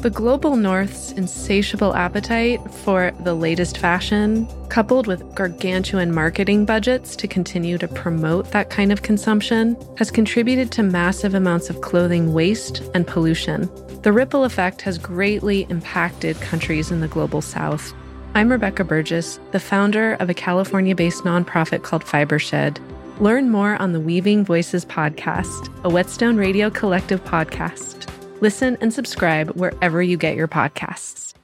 The 0.00 0.10
global 0.10 0.54
north's 0.54 1.10
insatiable 1.10 1.92
appetite 1.96 2.60
for 2.70 3.10
the 3.24 3.34
latest 3.34 3.78
fashion, 3.78 4.46
coupled 4.68 5.08
with 5.08 5.34
gargantuan 5.34 6.14
marketing 6.14 6.64
budgets 6.64 7.16
to 7.16 7.26
continue 7.26 7.78
to 7.78 7.88
promote 7.88 8.52
that 8.52 8.70
kind 8.70 8.92
of 8.92 9.02
consumption, 9.02 9.76
has 9.96 10.12
contributed 10.12 10.70
to 10.72 10.84
massive 10.84 11.34
amounts 11.34 11.68
of 11.68 11.80
clothing 11.80 12.32
waste 12.32 12.80
and 12.94 13.08
pollution. 13.08 13.68
The 14.02 14.12
ripple 14.12 14.44
effect 14.44 14.82
has 14.82 14.98
greatly 14.98 15.66
impacted 15.68 16.40
countries 16.40 16.92
in 16.92 17.00
the 17.00 17.08
global 17.08 17.42
south. 17.42 17.92
I'm 18.36 18.52
Rebecca 18.52 18.84
Burgess, 18.84 19.40
the 19.50 19.58
founder 19.58 20.12
of 20.20 20.30
a 20.30 20.34
California 20.34 20.94
based 20.94 21.24
nonprofit 21.24 21.82
called 21.82 22.04
Fibershed. 22.04 22.78
Learn 23.18 23.50
more 23.50 23.74
on 23.82 23.90
the 23.90 24.00
Weaving 24.00 24.44
Voices 24.44 24.84
podcast, 24.84 25.74
a 25.82 25.88
Whetstone 25.88 26.36
Radio 26.36 26.70
Collective 26.70 27.24
podcast. 27.24 28.08
Listen 28.40 28.78
and 28.80 28.94
subscribe 28.94 29.50
wherever 29.56 30.00
you 30.00 30.16
get 30.16 30.36
your 30.36 30.46
podcasts. 30.46 31.34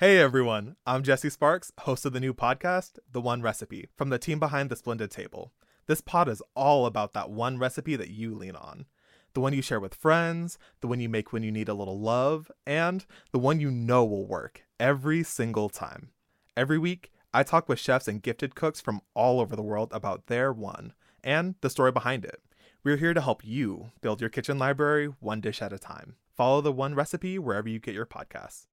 Hey 0.00 0.18
everyone, 0.18 0.76
I'm 0.86 1.02
Jesse 1.02 1.28
Sparks, 1.28 1.72
host 1.80 2.06
of 2.06 2.14
the 2.14 2.20
new 2.20 2.32
podcast, 2.32 2.98
The 3.12 3.20
One 3.20 3.42
Recipe, 3.42 3.88
from 3.94 4.08
the 4.08 4.18
team 4.18 4.38
behind 4.38 4.70
The 4.70 4.76
Splendid 4.76 5.10
Table. 5.10 5.52
This 5.86 6.00
pod 6.00 6.26
is 6.30 6.42
all 6.56 6.86
about 6.86 7.12
that 7.12 7.28
one 7.28 7.58
recipe 7.58 7.96
that 7.96 8.08
you 8.08 8.34
lean 8.34 8.56
on. 8.56 8.86
The 9.34 9.40
one 9.40 9.52
you 9.52 9.60
share 9.60 9.78
with 9.78 9.94
friends, 9.94 10.58
the 10.80 10.86
one 10.86 11.00
you 11.00 11.08
make 11.10 11.34
when 11.34 11.42
you 11.42 11.52
need 11.52 11.68
a 11.68 11.74
little 11.74 12.00
love, 12.00 12.50
and 12.66 13.04
the 13.32 13.38
one 13.38 13.60
you 13.60 13.70
know 13.70 14.06
will 14.06 14.26
work 14.26 14.62
every 14.80 15.22
single 15.22 15.68
time. 15.68 16.12
Every 16.56 16.78
week, 16.78 17.12
I 17.34 17.42
talk 17.42 17.68
with 17.68 17.78
chefs 17.78 18.08
and 18.08 18.22
gifted 18.22 18.54
cooks 18.54 18.80
from 18.80 19.02
all 19.12 19.38
over 19.38 19.54
the 19.54 19.62
world 19.62 19.90
about 19.92 20.28
their 20.28 20.50
one 20.50 20.94
and 21.22 21.56
the 21.60 21.68
story 21.68 21.92
behind 21.92 22.24
it. 22.24 22.40
We're 22.84 22.98
here 22.98 23.14
to 23.14 23.20
help 23.22 23.42
you 23.42 23.92
build 24.02 24.20
your 24.20 24.28
kitchen 24.28 24.58
library 24.58 25.06
one 25.20 25.40
dish 25.40 25.62
at 25.62 25.72
a 25.72 25.78
time. 25.78 26.16
Follow 26.36 26.60
the 26.60 26.70
one 26.70 26.94
recipe 26.94 27.38
wherever 27.38 27.66
you 27.66 27.78
get 27.78 27.94
your 27.94 28.04
podcasts. 28.04 28.66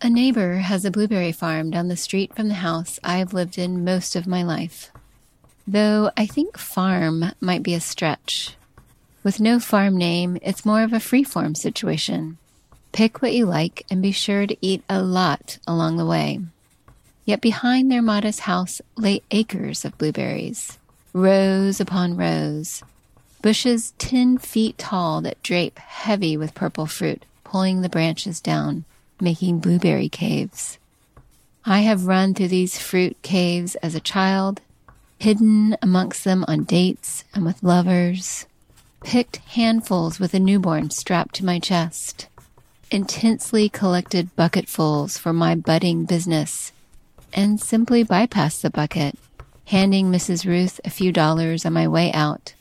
A 0.00 0.08
neighbor 0.08 0.56
has 0.56 0.86
a 0.86 0.90
blueberry 0.90 1.32
farm 1.32 1.70
down 1.70 1.88
the 1.88 1.96
street 1.96 2.34
from 2.34 2.48
the 2.48 2.54
house 2.54 2.98
I've 3.04 3.34
lived 3.34 3.58
in 3.58 3.84
most 3.84 4.16
of 4.16 4.26
my 4.26 4.42
life. 4.42 4.90
Though 5.66 6.10
I 6.16 6.24
think 6.24 6.56
farm 6.56 7.32
might 7.38 7.62
be 7.62 7.74
a 7.74 7.80
stretch. 7.80 8.56
With 9.22 9.38
no 9.38 9.60
farm 9.60 9.94
name, 9.98 10.38
it's 10.40 10.64
more 10.64 10.82
of 10.82 10.94
a 10.94 10.96
freeform 10.96 11.54
situation. 11.54 12.38
Pick 12.92 13.20
what 13.20 13.34
you 13.34 13.44
like 13.44 13.84
and 13.90 14.00
be 14.00 14.12
sure 14.12 14.46
to 14.46 14.56
eat 14.62 14.82
a 14.88 15.02
lot 15.02 15.58
along 15.66 15.98
the 15.98 16.06
way. 16.06 16.40
Yet 17.26 17.42
behind 17.42 17.90
their 17.90 18.00
modest 18.00 18.40
house 18.40 18.80
lay 18.96 19.20
acres 19.30 19.84
of 19.84 19.98
blueberries 19.98 20.78
rows 21.16 21.80
upon 21.80 22.14
rows, 22.14 22.82
bushes 23.40 23.94
10 23.96 24.36
feet 24.36 24.76
tall 24.76 25.22
that 25.22 25.42
drape 25.42 25.78
heavy 25.78 26.36
with 26.36 26.54
purple 26.54 26.84
fruit, 26.84 27.24
pulling 27.42 27.80
the 27.80 27.88
branches 27.88 28.38
down, 28.38 28.84
making 29.18 29.58
blueberry 29.58 30.10
caves. 30.10 30.78
I 31.64 31.80
have 31.80 32.06
run 32.06 32.34
through 32.34 32.48
these 32.48 32.78
fruit 32.78 33.16
caves 33.22 33.76
as 33.76 33.94
a 33.94 34.00
child, 34.00 34.60
hidden 35.18 35.78
amongst 35.80 36.22
them 36.22 36.44
on 36.46 36.64
dates 36.64 37.24
and 37.34 37.46
with 37.46 37.62
lovers, 37.62 38.44
picked 39.02 39.36
handfuls 39.36 40.20
with 40.20 40.34
a 40.34 40.38
newborn 40.38 40.90
strapped 40.90 41.36
to 41.36 41.46
my 41.46 41.58
chest, 41.58 42.28
intensely 42.90 43.70
collected 43.70 44.36
bucketfuls 44.36 45.16
for 45.16 45.32
my 45.32 45.54
budding 45.54 46.04
business, 46.04 46.72
and 47.32 47.58
simply 47.58 48.04
bypassed 48.04 48.60
the 48.60 48.68
bucket 48.68 49.16
handing 49.66 50.12
Mrs. 50.12 50.46
Ruth 50.46 50.80
a 50.84 50.90
few 50.90 51.10
dollars 51.10 51.66
on 51.66 51.72
my 51.72 51.88
way 51.88 52.12
out, 52.12 52.54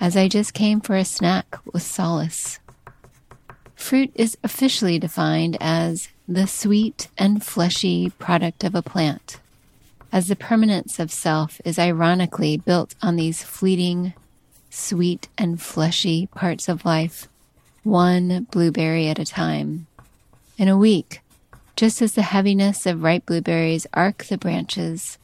as 0.00 0.16
I 0.16 0.26
just 0.26 0.54
came 0.54 0.80
for 0.80 0.96
a 0.96 1.04
snack 1.04 1.58
with 1.70 1.82
solace. 1.82 2.58
Fruit 3.74 4.10
is 4.14 4.38
officially 4.42 4.98
defined 4.98 5.58
as 5.60 6.08
the 6.26 6.46
sweet 6.46 7.08
and 7.18 7.44
fleshy 7.44 8.10
product 8.18 8.64
of 8.64 8.74
a 8.74 8.80
plant, 8.80 9.38
as 10.10 10.28
the 10.28 10.36
permanence 10.36 10.98
of 10.98 11.12
self 11.12 11.60
is 11.62 11.78
ironically 11.78 12.56
built 12.56 12.94
on 13.02 13.16
these 13.16 13.42
fleeting, 13.42 14.14
sweet 14.70 15.28
and 15.36 15.60
fleshy 15.60 16.26
parts 16.28 16.70
of 16.70 16.86
life, 16.86 17.28
one 17.82 18.46
blueberry 18.50 19.08
at 19.08 19.18
a 19.18 19.26
time. 19.26 19.86
In 20.56 20.68
a 20.68 20.78
week, 20.78 21.20
just 21.76 22.00
as 22.00 22.14
the 22.14 22.22
heaviness 22.22 22.86
of 22.86 23.02
ripe 23.02 23.26
blueberries 23.26 23.86
arc 23.92 24.24
the 24.24 24.38
branches, 24.38 25.18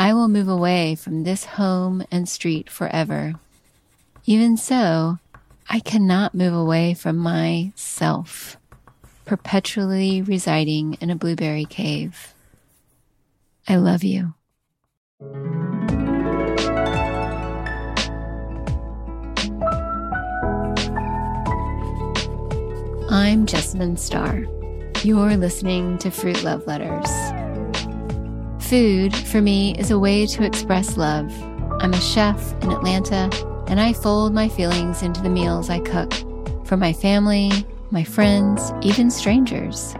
I 0.00 0.14
will 0.14 0.28
move 0.28 0.48
away 0.48 0.94
from 0.94 1.24
this 1.24 1.44
home 1.44 2.04
and 2.12 2.28
street 2.28 2.70
forever. 2.70 3.34
Even 4.26 4.56
so, 4.56 5.18
I 5.68 5.80
cannot 5.80 6.36
move 6.36 6.54
away 6.54 6.94
from 6.94 7.16
myself, 7.16 8.56
perpetually 9.24 10.22
residing 10.22 10.94
in 11.00 11.10
a 11.10 11.16
blueberry 11.16 11.64
cave. 11.64 12.32
I 13.66 13.74
love 13.74 14.04
you. 14.04 14.34
I'm 23.10 23.46
Jessamine 23.46 23.96
Starr. 23.96 24.44
You're 25.02 25.36
listening 25.36 25.98
to 25.98 26.10
Fruit 26.12 26.44
Love 26.44 26.68
Letters. 26.68 27.10
Food, 28.68 29.16
for 29.16 29.40
me, 29.40 29.74
is 29.78 29.90
a 29.90 29.98
way 29.98 30.26
to 30.26 30.44
express 30.44 30.98
love. 30.98 31.32
I'm 31.80 31.94
a 31.94 32.00
chef 32.02 32.52
in 32.62 32.70
Atlanta, 32.70 33.30
and 33.66 33.80
I 33.80 33.94
fold 33.94 34.34
my 34.34 34.46
feelings 34.46 35.02
into 35.02 35.22
the 35.22 35.30
meals 35.30 35.70
I 35.70 35.78
cook 35.78 36.12
for 36.66 36.76
my 36.76 36.92
family, 36.92 37.50
my 37.90 38.04
friends, 38.04 38.70
even 38.82 39.10
strangers. 39.10 39.94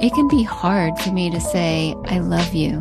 It 0.00 0.14
can 0.14 0.28
be 0.28 0.44
hard 0.44 0.96
for 1.00 1.10
me 1.10 1.28
to 1.30 1.40
say, 1.40 1.96
I 2.04 2.20
love 2.20 2.54
you, 2.54 2.78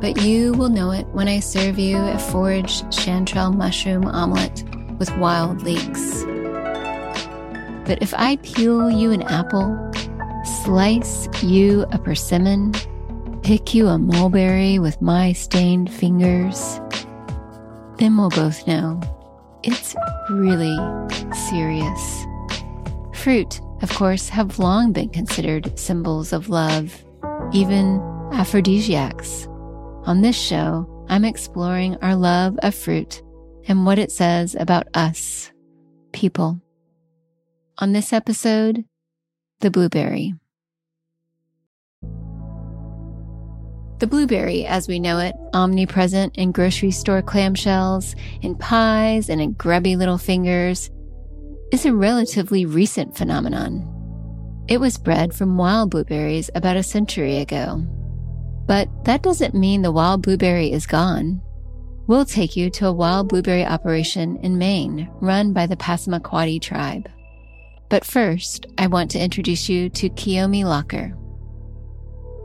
but 0.00 0.22
you 0.22 0.52
will 0.52 0.68
know 0.68 0.92
it 0.92 1.08
when 1.08 1.26
I 1.26 1.40
serve 1.40 1.76
you 1.76 1.96
a 1.96 2.18
foraged 2.20 2.84
chanterelle 2.92 3.56
mushroom 3.56 4.04
omelet 4.04 4.62
with 5.00 5.10
wild 5.18 5.62
leeks. 5.62 6.22
But 7.88 8.00
if 8.00 8.14
I 8.14 8.38
peel 8.44 8.88
you 8.88 9.10
an 9.10 9.22
apple, 9.22 9.76
slice 10.62 11.26
you 11.42 11.86
a 11.90 11.98
persimmon, 11.98 12.72
pick 13.48 13.72
you 13.72 13.88
a 13.88 13.96
mulberry 13.96 14.78
with 14.78 15.00
my 15.00 15.32
stained 15.32 15.90
fingers, 15.90 16.82
then 17.96 18.14
we'll 18.14 18.28
both 18.28 18.66
know 18.66 19.00
it's 19.62 19.96
really 20.28 20.76
serious. 21.48 22.26
Fruit, 23.14 23.58
of 23.80 23.88
course, 23.94 24.28
have 24.28 24.58
long 24.58 24.92
been 24.92 25.08
considered 25.08 25.78
symbols 25.78 26.34
of 26.34 26.50
love, 26.50 27.02
even 27.54 27.98
aphrodisiacs. 28.34 29.46
On 30.04 30.20
this 30.20 30.36
show, 30.36 30.86
I'm 31.08 31.24
exploring 31.24 31.96
our 32.02 32.16
love 32.16 32.58
of 32.62 32.74
fruit 32.74 33.22
and 33.66 33.86
what 33.86 33.98
it 33.98 34.12
says 34.12 34.56
about 34.56 34.88
us, 34.92 35.50
people. 36.12 36.60
On 37.78 37.94
this 37.94 38.12
episode, 38.12 38.84
the 39.60 39.70
blueberry. 39.70 40.34
The 43.98 44.06
blueberry, 44.06 44.64
as 44.64 44.86
we 44.86 45.00
know 45.00 45.18
it, 45.18 45.34
omnipresent 45.52 46.36
in 46.36 46.52
grocery 46.52 46.92
store 46.92 47.20
clamshells, 47.20 48.14
in 48.42 48.54
pies, 48.54 49.28
and 49.28 49.40
in 49.40 49.52
grubby 49.52 49.96
little 49.96 50.18
fingers, 50.18 50.88
is 51.72 51.84
a 51.84 51.92
relatively 51.92 52.64
recent 52.64 53.16
phenomenon. 53.16 53.84
It 54.68 54.78
was 54.78 54.98
bred 54.98 55.34
from 55.34 55.56
wild 55.56 55.90
blueberries 55.90 56.48
about 56.54 56.76
a 56.76 56.82
century 56.82 57.38
ago. 57.38 57.84
But 58.66 58.88
that 59.04 59.22
doesn't 59.22 59.54
mean 59.54 59.82
the 59.82 59.90
wild 59.90 60.22
blueberry 60.22 60.70
is 60.70 60.86
gone. 60.86 61.42
We'll 62.06 62.24
take 62.24 62.56
you 62.56 62.70
to 62.70 62.86
a 62.86 62.92
wild 62.92 63.28
blueberry 63.28 63.64
operation 63.64 64.36
in 64.38 64.58
Maine 64.58 65.10
run 65.20 65.52
by 65.52 65.66
the 65.66 65.76
Passamaquoddy 65.76 66.60
tribe. 66.60 67.08
But 67.88 68.04
first, 68.04 68.66
I 68.76 68.86
want 68.86 69.10
to 69.12 69.18
introduce 69.18 69.68
you 69.68 69.88
to 69.90 70.08
Kiyomi 70.10 70.64
Locker. 70.64 71.16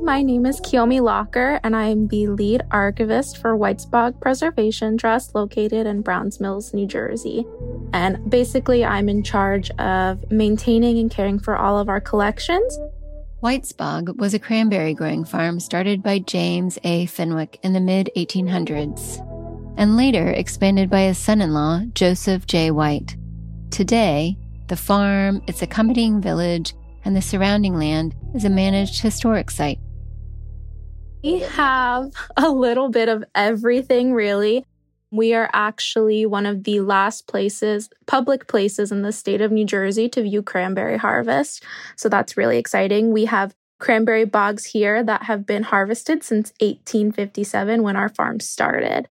My 0.01 0.21
name 0.21 0.45
is 0.45 0.59
Kiyomi 0.59 1.01
Locker, 1.01 1.59
and 1.63 1.75
I 1.75 1.85
am 1.85 2.07
the 2.07 2.27
lead 2.27 2.61
archivist 2.71 3.37
for 3.37 3.57
Whitesbog 3.57 4.19
Preservation 4.19 4.97
Trust 4.97 5.35
located 5.35 5.87
in 5.87 6.01
Browns 6.01 6.39
Mills, 6.39 6.73
New 6.73 6.85
Jersey. 6.85 7.45
And 7.93 8.29
basically, 8.29 8.83
I'm 8.83 9.07
in 9.07 9.23
charge 9.23 9.69
of 9.71 10.29
maintaining 10.31 10.99
and 10.99 11.09
caring 11.09 11.39
for 11.39 11.55
all 11.55 11.79
of 11.79 11.89
our 11.89 12.01
collections. 12.01 12.77
Whitesbog 13.41 14.17
was 14.17 14.33
a 14.33 14.39
cranberry 14.39 14.93
growing 14.93 15.25
farm 15.25 15.59
started 15.59 16.01
by 16.01 16.19
James 16.19 16.77
A. 16.83 17.05
Fenwick 17.05 17.59
in 17.63 17.73
the 17.73 17.81
mid 17.81 18.09
1800s, 18.17 19.19
and 19.77 19.95
later 19.95 20.29
expanded 20.29 20.89
by 20.89 21.01
his 21.01 21.17
son 21.17 21.39
in 21.39 21.53
law, 21.53 21.81
Joseph 21.93 22.45
J. 22.47 22.71
White. 22.71 23.15
Today, 23.69 24.37
the 24.67 24.75
farm, 24.75 25.41
its 25.47 25.61
accompanying 25.61 26.21
village, 26.21 26.73
and 27.05 27.15
the 27.15 27.21
surrounding 27.21 27.75
land 27.75 28.15
is 28.33 28.45
a 28.45 28.50
managed 28.50 29.01
historic 29.01 29.51
site. 29.51 29.79
We 31.23 31.39
have 31.39 32.11
a 32.35 32.50
little 32.50 32.89
bit 32.89 33.09
of 33.09 33.23
everything, 33.33 34.13
really. 34.13 34.65
We 35.11 35.33
are 35.35 35.50
actually 35.53 36.25
one 36.25 36.45
of 36.45 36.63
the 36.63 36.79
last 36.79 37.27
places, 37.27 37.89
public 38.07 38.47
places 38.47 38.91
in 38.91 39.03
the 39.03 39.11
state 39.11 39.41
of 39.41 39.51
New 39.51 39.65
Jersey 39.65 40.09
to 40.09 40.23
view 40.23 40.41
cranberry 40.41 40.97
harvest. 40.97 41.63
So 41.95 42.09
that's 42.09 42.35
really 42.35 42.57
exciting. 42.57 43.11
We 43.13 43.25
have 43.25 43.53
cranberry 43.79 44.25
bogs 44.25 44.65
here 44.65 45.03
that 45.03 45.23
have 45.23 45.45
been 45.45 45.63
harvested 45.63 46.23
since 46.23 46.51
1857 46.59 47.83
when 47.83 47.95
our 47.95 48.09
farm 48.09 48.39
started. 48.39 49.07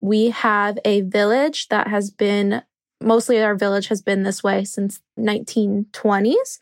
We 0.00 0.30
have 0.30 0.78
a 0.84 1.02
village 1.02 1.68
that 1.68 1.86
has 1.86 2.10
been 2.10 2.62
mostly 3.02 3.42
our 3.42 3.54
village 3.54 3.88
has 3.88 4.00
been 4.02 4.22
this 4.22 4.42
way 4.42 4.64
since 4.64 5.00
1920s 5.18 6.58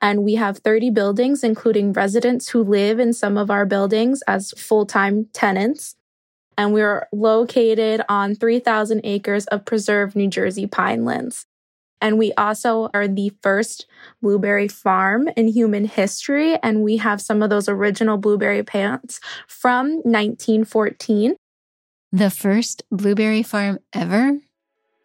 and 0.00 0.22
we 0.24 0.34
have 0.34 0.58
30 0.58 0.90
buildings 0.90 1.44
including 1.44 1.92
residents 1.92 2.48
who 2.48 2.62
live 2.62 2.98
in 2.98 3.12
some 3.12 3.36
of 3.36 3.50
our 3.50 3.64
buildings 3.66 4.22
as 4.26 4.52
full-time 4.52 5.26
tenants 5.32 5.96
and 6.56 6.72
we're 6.72 7.08
located 7.12 8.02
on 8.08 8.34
3,000 8.34 9.00
acres 9.04 9.46
of 9.46 9.64
preserved 9.64 10.14
New 10.14 10.28
Jersey 10.28 10.66
pinelands. 10.66 11.44
And 12.00 12.18
we 12.18 12.32
also 12.34 12.90
are 12.92 13.06
the 13.06 13.32
first 13.42 13.86
blueberry 14.20 14.68
farm 14.68 15.28
in 15.36 15.48
human 15.48 15.84
history. 15.84 16.56
And 16.56 16.82
we 16.82 16.96
have 16.96 17.20
some 17.20 17.42
of 17.42 17.50
those 17.50 17.68
original 17.68 18.18
blueberry 18.18 18.64
plants 18.64 19.20
from 19.46 19.92
1914. 20.02 21.36
The 22.10 22.30
first 22.30 22.82
blueberry 22.90 23.42
farm 23.42 23.78
ever? 23.92 24.38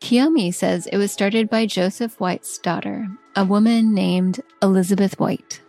Kiyomi 0.01 0.53
says 0.53 0.87
it 0.87 0.97
was 0.97 1.11
started 1.11 1.49
by 1.49 1.65
Joseph 1.65 2.19
White's 2.19 2.57
daughter, 2.59 3.07
a 3.35 3.43
woman 3.43 3.93
named 3.93 4.41
Elizabeth 4.61 5.19
White. 5.19 5.61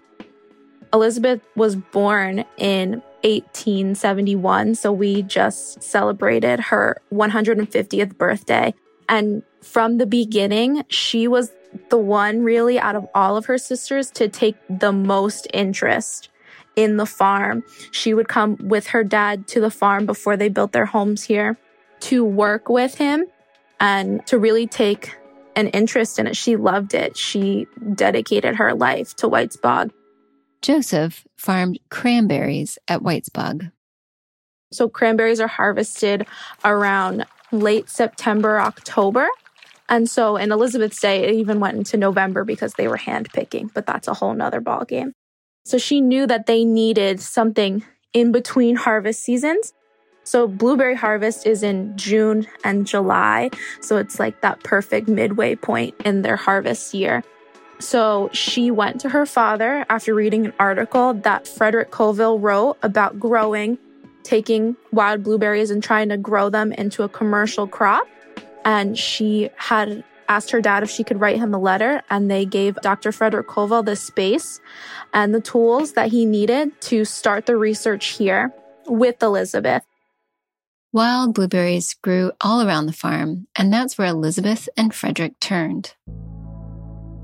Elizabeth 0.92 1.40
was 1.56 1.76
born 1.76 2.44
in 2.56 3.02
1871. 3.25 4.75
So 4.75 4.92
we 4.92 5.22
just 5.22 5.82
celebrated 5.82 6.60
her 6.60 7.00
150th 7.12 8.16
birthday. 8.16 8.75
And 9.08 9.42
from 9.62 9.98
the 9.98 10.06
beginning, 10.06 10.84
she 10.88 11.26
was 11.26 11.50
the 11.90 11.98
one 11.98 12.42
really 12.42 12.78
out 12.78 12.96
of 12.96 13.06
all 13.14 13.36
of 13.36 13.46
her 13.46 13.58
sisters 13.58 14.10
to 14.12 14.28
take 14.28 14.56
the 14.70 14.92
most 14.92 15.46
interest 15.52 16.28
in 16.76 16.96
the 16.96 17.06
farm. 17.06 17.64
She 17.90 18.14
would 18.14 18.28
come 18.28 18.56
with 18.60 18.88
her 18.88 19.02
dad 19.02 19.48
to 19.48 19.60
the 19.60 19.70
farm 19.70 20.06
before 20.06 20.36
they 20.36 20.48
built 20.48 20.72
their 20.72 20.86
homes 20.86 21.24
here 21.24 21.58
to 22.00 22.24
work 22.24 22.69
with 22.69 22.96
him 22.96 23.26
and 23.80 24.26
to 24.26 24.38
really 24.38 24.66
take 24.66 25.16
an 25.56 25.69
interest 25.69 26.19
in 26.19 26.26
it. 26.26 26.36
She 26.36 26.56
loved 26.56 26.94
it. 26.94 27.16
She 27.16 27.66
dedicated 27.94 28.56
her 28.56 28.75
life 28.75 29.14
to 29.16 29.28
Whitesbog. 29.28 29.90
Joseph 30.62 31.26
farmed 31.36 31.78
cranberries 31.90 32.78
at 32.88 33.00
Whitesbog. 33.00 33.70
So 34.72 34.88
cranberries 34.88 35.40
are 35.40 35.48
harvested 35.48 36.26
around 36.64 37.25
late 37.52 37.88
September, 37.88 38.60
October. 38.60 39.28
And 39.88 40.08
so 40.08 40.36
in 40.36 40.52
Elizabeth's 40.52 41.00
day, 41.00 41.24
it 41.24 41.34
even 41.34 41.60
went 41.60 41.78
into 41.78 41.96
November 41.96 42.44
because 42.44 42.74
they 42.74 42.88
were 42.88 42.96
hand 42.96 43.31
picking, 43.32 43.70
but 43.72 43.86
that's 43.86 44.08
a 44.08 44.14
whole 44.14 44.34
nother 44.34 44.60
ballgame. 44.60 45.12
So 45.64 45.78
she 45.78 46.00
knew 46.00 46.26
that 46.26 46.46
they 46.46 46.64
needed 46.64 47.20
something 47.20 47.84
in 48.12 48.32
between 48.32 48.76
harvest 48.76 49.22
seasons. 49.22 49.72
So 50.28 50.46
blueberry 50.46 50.94
harvest 50.94 51.46
is 51.46 51.62
in 51.62 51.96
June 51.96 52.46
and 52.62 52.86
July. 52.86 53.48
So 53.80 53.96
it's 53.96 54.20
like 54.20 54.42
that 54.42 54.62
perfect 54.62 55.08
midway 55.08 55.54
point 55.54 55.94
in 56.04 56.20
their 56.20 56.36
harvest 56.36 56.92
year. 56.92 57.25
So 57.78 58.28
she 58.34 58.70
went 58.70 59.00
to 59.00 59.08
her 59.08 59.25
father 59.25 59.86
after 59.88 60.14
reading 60.14 60.44
an 60.44 60.52
article 60.60 61.14
that 61.14 61.48
Frederick 61.48 61.90
Coville 61.90 62.38
wrote 62.38 62.76
about 62.82 63.19
growing, 63.19 63.78
taking 64.22 64.76
wild 64.92 65.22
blueberries 65.22 65.70
and 65.70 65.82
trying 65.82 66.10
to 66.10 66.19
grow 66.19 66.50
them 66.50 66.72
into 66.74 67.04
a 67.04 67.08
commercial 67.08 67.66
crop. 67.66 68.06
And 68.66 68.98
she 68.98 69.48
had 69.56 70.04
asked 70.28 70.50
her 70.50 70.60
dad 70.60 70.82
if 70.82 70.90
she 70.90 71.04
could 71.04 71.22
write 71.22 71.38
him 71.38 71.54
a 71.54 71.58
letter, 71.58 72.02
and 72.10 72.31
they 72.31 72.44
gave 72.44 72.74
Dr. 72.82 73.12
Frederick 73.12 73.48
Coville 73.48 73.82
the 73.82 73.96
space 73.96 74.60
and 75.14 75.34
the 75.34 75.40
tools 75.40 75.94
that 75.94 76.10
he 76.10 76.26
needed 76.26 76.78
to 76.82 77.06
start 77.06 77.46
the 77.46 77.56
research 77.56 78.08
here 78.08 78.52
with 78.86 79.22
Elizabeth. 79.22 79.84
Wild 80.90 81.35
blueberries 81.35 81.94
grew 82.02 82.32
all 82.40 82.67
around 82.67 82.87
the 82.87 82.94
farm, 82.94 83.46
and 83.55 83.70
that's 83.70 83.99
where 83.99 84.06
Elizabeth 84.06 84.70
and 84.75 84.94
Frederick 84.94 85.38
turned. 85.38 85.94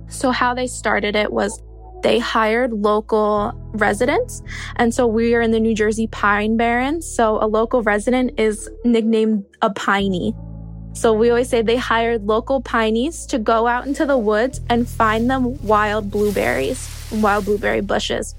So, 0.06 0.32
how 0.32 0.52
they 0.52 0.66
started 0.66 1.16
it 1.16 1.32
was 1.32 1.62
they 2.02 2.18
hired 2.18 2.74
local 2.74 3.54
residents. 3.72 4.42
And 4.76 4.92
so 4.92 5.06
we 5.06 5.34
are 5.34 5.40
in 5.40 5.52
the 5.52 5.58
New 5.58 5.74
Jersey 5.74 6.06
Pine 6.06 6.58
Barrens. 6.58 7.10
So 7.10 7.42
a 7.42 7.46
local 7.48 7.82
resident 7.82 8.38
is 8.38 8.68
nicknamed 8.84 9.46
a 9.62 9.70
piney. 9.70 10.34
So 10.92 11.14
we 11.14 11.30
always 11.30 11.48
say 11.48 11.62
they 11.62 11.78
hired 11.78 12.26
local 12.26 12.60
pineys 12.60 13.24
to 13.28 13.38
go 13.38 13.66
out 13.66 13.86
into 13.86 14.04
the 14.04 14.18
woods 14.18 14.60
and 14.68 14.86
find 14.86 15.30
them 15.30 15.56
wild 15.66 16.10
blueberries, 16.10 17.08
wild 17.10 17.46
blueberry 17.46 17.80
bushes. 17.80 18.34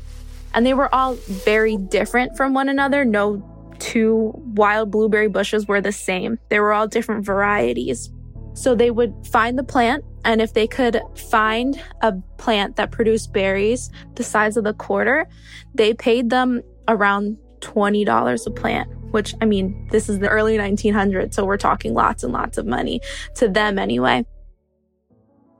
And 0.54 0.64
they 0.64 0.76
were 0.76 0.94
all 0.94 1.16
very 1.16 1.76
different 1.76 2.38
from 2.38 2.54
one 2.54 2.70
another. 2.70 3.04
No 3.04 3.55
two 3.80 4.32
wild 4.36 4.92
blueberry 4.92 5.28
bushes 5.28 5.68
were 5.68 5.82
the 5.82 5.92
same. 5.92 6.40
They 6.50 6.60
were 6.60 6.74
all 6.74 6.88
different 6.88 7.26
varieties. 7.26 8.12
So 8.54 8.74
they 8.74 8.90
would 8.90 9.14
find 9.28 9.60
the 9.60 9.64
plant, 9.64 10.06
and 10.24 10.42
if 10.42 10.54
they 10.54 10.66
could 10.66 11.02
find 11.30 11.82
a 12.02 12.14
plant 12.38 12.78
that 12.78 12.92
produced 12.92 13.34
berries 13.34 13.90
the 14.16 14.24
size 14.24 14.56
of 14.56 14.64
the 14.64 14.74
quarter, 14.74 15.28
they 15.74 15.94
paid 15.94 16.30
them 16.30 16.62
around 16.88 17.38
$20 17.60 18.48
a 18.48 18.52
plant, 18.52 18.90
which 19.12 19.36
I 19.42 19.46
mean, 19.46 19.88
this 19.92 20.08
is 20.08 20.20
the 20.20 20.30
early 20.30 20.58
1900s, 20.58 21.34
so 21.34 21.44
we're 21.44 21.58
talking 21.58 21.94
lots 21.94 22.24
and 22.24 22.32
lots 22.32 22.58
of 22.58 22.66
money 22.66 23.02
to 23.36 23.50
them 23.50 23.78
anyway. 23.78 24.26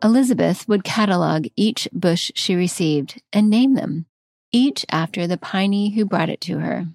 Elizabeth 0.04 0.68
would 0.68 0.84
catalog 0.84 1.48
each 1.56 1.88
bush 1.92 2.32
she 2.36 2.56
received 2.56 3.22
and 3.34 3.50
name 3.50 3.74
them, 3.74 4.06
each 4.52 4.86
after 4.90 5.26
the 5.28 5.38
piney 5.38 5.96
who 5.96 6.06
brought 6.06 6.30
it 6.30 6.42
to 6.42 6.60
her. 6.60 6.86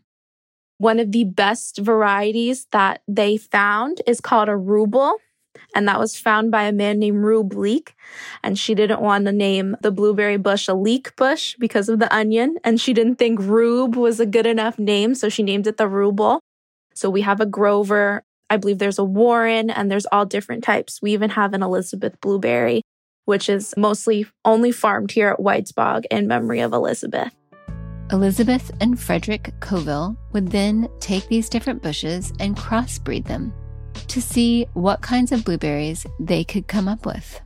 One 0.80 0.98
of 0.98 1.12
the 1.12 1.24
best 1.24 1.76
varieties 1.76 2.66
that 2.72 3.02
they 3.06 3.36
found 3.36 4.00
is 4.06 4.18
called 4.18 4.48
a 4.48 4.52
Rubel. 4.52 5.12
And 5.74 5.86
that 5.86 5.98
was 5.98 6.18
found 6.18 6.50
by 6.50 6.62
a 6.62 6.72
man 6.72 6.98
named 6.98 7.22
Rube 7.22 7.52
Leek. 7.52 7.94
And 8.42 8.58
she 8.58 8.74
didn't 8.74 9.02
want 9.02 9.26
to 9.26 9.32
name 9.32 9.76
the 9.82 9.90
blueberry 9.90 10.38
bush 10.38 10.68
a 10.68 10.74
leek 10.74 11.14
bush 11.16 11.54
because 11.58 11.90
of 11.90 11.98
the 11.98 12.12
onion. 12.12 12.56
And 12.64 12.80
she 12.80 12.94
didn't 12.94 13.16
think 13.16 13.40
Rube 13.40 13.94
was 13.94 14.20
a 14.20 14.26
good 14.26 14.46
enough 14.46 14.78
name. 14.78 15.14
So 15.14 15.28
she 15.28 15.42
named 15.42 15.66
it 15.66 15.76
the 15.76 15.84
Rubel. 15.84 16.38
So 16.94 17.10
we 17.10 17.20
have 17.20 17.42
a 17.42 17.46
Grover. 17.46 18.22
I 18.48 18.56
believe 18.56 18.78
there's 18.78 18.98
a 18.98 19.04
Warren 19.04 19.68
and 19.68 19.90
there's 19.90 20.06
all 20.06 20.24
different 20.24 20.64
types. 20.64 21.02
We 21.02 21.12
even 21.12 21.28
have 21.28 21.52
an 21.52 21.62
Elizabeth 21.62 22.18
blueberry, 22.22 22.80
which 23.26 23.50
is 23.50 23.74
mostly 23.76 24.26
only 24.46 24.72
farmed 24.72 25.12
here 25.12 25.28
at 25.28 25.40
Whitesbog 25.40 26.06
in 26.10 26.26
memory 26.26 26.60
of 26.60 26.72
Elizabeth. 26.72 27.34
Elizabeth 28.12 28.73
and 28.81 28.99
Frederick 28.99 29.52
Coville 29.61 30.17
would 30.33 30.50
then 30.50 30.88
take 30.99 31.29
these 31.29 31.49
different 31.49 31.81
bushes 31.81 32.33
and 32.40 32.57
crossbreed 32.57 33.26
them 33.26 33.52
to 34.09 34.21
see 34.21 34.67
what 34.75 35.00
kinds 35.00 35.31
of 35.31 35.45
blueberries 35.45 36.07
they 36.19 36.43
could 36.43 36.67
come 36.67 36.88
up 36.88 37.07
with. 37.07 37.40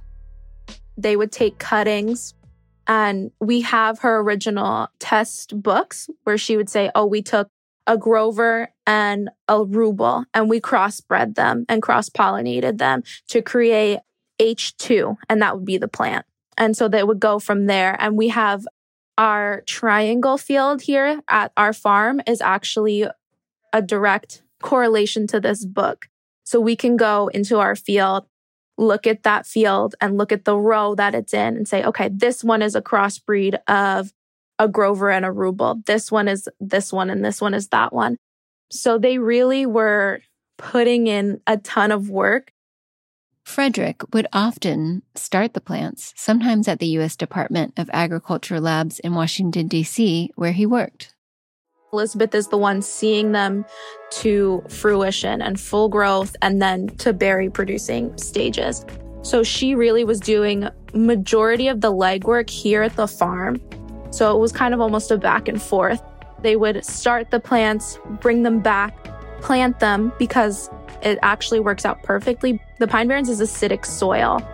They 0.97 1.17
would 1.17 1.33
take 1.33 1.59
cuttings, 1.59 2.33
and 2.87 3.31
we 3.41 3.61
have 3.63 3.99
her 4.01 4.21
original 4.21 4.89
test 4.99 5.61
books 5.63 6.09
where 6.23 6.39
she 6.39 6.57
would 6.57 6.71
say, 6.71 6.91
Oh, 6.95 7.05
we 7.05 7.21
took 7.21 7.49
a 7.87 7.99
Grover 7.99 8.69
and 8.87 9.29
a 9.49 9.57
Rubel, 9.57 10.25
and 10.33 10.49
we 10.49 10.61
crossbred 10.61 11.35
them 11.35 11.67
and 11.69 11.83
cross 11.83 12.09
pollinated 12.09 12.79
them 12.79 13.03
to 13.29 13.43
create 13.43 14.01
H2, 14.41 15.17
and 15.29 15.43
that 15.43 15.57
would 15.57 15.67
be 15.67 15.77
the 15.77 15.89
plant. 15.89 16.25
And 16.57 16.77
so 16.77 16.89
they 16.89 17.03
would 17.03 17.21
go 17.21 17.39
from 17.39 17.67
there. 17.67 17.97
And 18.01 18.17
we 18.17 18.29
have 18.29 18.67
our 19.17 19.63
triangle 19.67 20.39
field 20.39 20.83
here 20.83 21.21
at 21.29 21.53
our 21.57 21.73
farm 21.73 22.21
is 22.27 22.41
actually 22.41 23.07
a 23.73 23.83
direct 23.83 24.43
correlation 24.63 25.27
to 25.29 25.41
this 25.41 25.65
book. 25.65 26.09
So 26.45 26.61
we 26.61 26.77
can 26.77 26.97
go 26.97 27.29
into 27.29 27.59
our 27.59 27.77
field, 27.77 28.27
look 28.77 29.07
at 29.07 29.23
that 29.23 29.47
field 29.47 29.95
and 30.01 30.19
look 30.19 30.33
at 30.33 30.45
the 30.45 30.57
row 30.57 30.95
that 30.95 31.15
it's 31.15 31.35
in 31.35 31.57
and 31.57 31.69
say, 31.69 31.85
okay, 31.85 32.11
this 32.13 32.43
one 32.43 32.63
is 32.63 32.75
a 32.75 32.83
crossbreed 32.83 33.59
of 33.69 34.13
a 34.59 34.69
Grover 34.69 35.11
and 35.11 35.25
a 35.25 35.29
Rubel. 35.29 35.85
This 35.87 36.11
one 36.13 36.29
is 36.29 36.49
this 36.61 36.93
one 36.93 37.11
and 37.11 37.25
this 37.25 37.41
one 37.41 37.55
is 37.55 37.69
that 37.69 37.93
one. 37.93 38.17
So 38.71 38.99
they 38.99 39.19
really 39.19 39.67
were 39.67 40.21
putting 40.59 41.07
in 41.07 41.41
a 41.47 41.57
ton 41.57 41.93
of 41.93 42.09
work. 42.09 42.53
Frederick 43.45 44.03
would 44.13 44.27
often 44.33 45.03
start 45.15 45.53
the 45.53 45.61
plants, 45.61 46.13
sometimes 46.17 46.67
at 46.67 46.79
the 46.79 46.87
U.S. 46.99 47.15
Department 47.15 47.75
of 47.77 47.91
Agriculture 47.93 48.59
labs 48.59 48.99
in 48.99 49.15
Washington, 49.15 49.69
D.C., 49.69 50.31
where 50.35 50.53
he 50.53 50.65
worked. 50.67 51.15
Elizabeth 51.93 52.35
is 52.35 52.49
the 52.49 52.59
one 52.59 52.83
seeing 52.83 53.33
them 53.33 53.65
to 54.11 54.65
fruition 54.69 55.41
and 55.41 55.61
full 55.61 55.89
growth 55.89 56.35
and 56.43 56.61
then 56.61 56.89
to 56.97 57.13
berry 57.13 57.49
producing 57.49 58.17
stages. 58.19 58.85
So 59.23 59.43
she 59.43 59.75
really 59.75 60.05
was 60.05 60.19
doing 60.19 60.69
majority 60.93 61.69
of 61.69 61.81
the 61.81 61.93
legwork 61.93 62.51
here 62.51 62.83
at 62.83 62.97
the 62.97 63.07
farm. 63.07 63.61
So 64.11 64.35
it 64.35 64.41
was 64.41 64.53
kind 64.53 64.75
of 64.75 64.81
almost 64.81 65.11
a 65.11 65.19
back 65.19 65.49
and 65.49 65.63
forth. 65.63 66.03
They 66.43 66.57
would 66.57 66.85
start 66.85 67.31
the 67.31 67.41
plants, 67.41 67.99
bring 68.21 68.43
them 68.43 68.61
back, 68.61 69.05
plant 69.41 69.79
them 69.81 70.13
because 70.19 70.69
it 71.05 71.19
actually 71.23 71.61
works 71.61 71.85
out 71.85 72.03
perfectly. 72.03 72.61
The 72.79 72.89
Pine 72.89 73.09
Barrens 73.09 73.29
is 73.29 73.41
acidic 73.41 73.85
soil, 73.85 74.47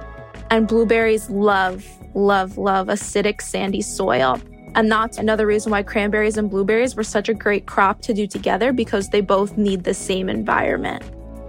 and 0.51 0.67
blueberries 0.67 1.31
love, 1.31 1.87
love, 2.15 2.59
love 2.59 2.89
acidic, 2.89 3.41
sandy 3.41 3.83
soil. 3.83 4.41
And 4.75 4.91
that's 4.91 5.19
another 5.19 5.47
reason 5.47 5.73
why 5.73 5.83
cranberries 5.83 6.37
and 6.37 6.51
blueberries 6.51 6.95
were 6.95 7.03
such 7.05 7.29
a 7.29 7.35
great 7.35 7.67
crop 7.67 8.03
to 8.03 8.15
do 8.15 8.27
together 8.27 8.73
because 8.73 9.09
they 9.09 9.21
both 9.21 9.57
need 9.57 9.85
the 9.85 9.95
same 9.95 10.29
environment. 10.29 11.05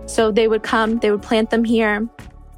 So 0.08 0.32
they 0.32 0.48
would 0.48 0.64
come, 0.64 1.00
they 1.00 1.12
would 1.12 1.22
plant 1.22 1.52
them 1.52 1.64
here. 1.64 2.08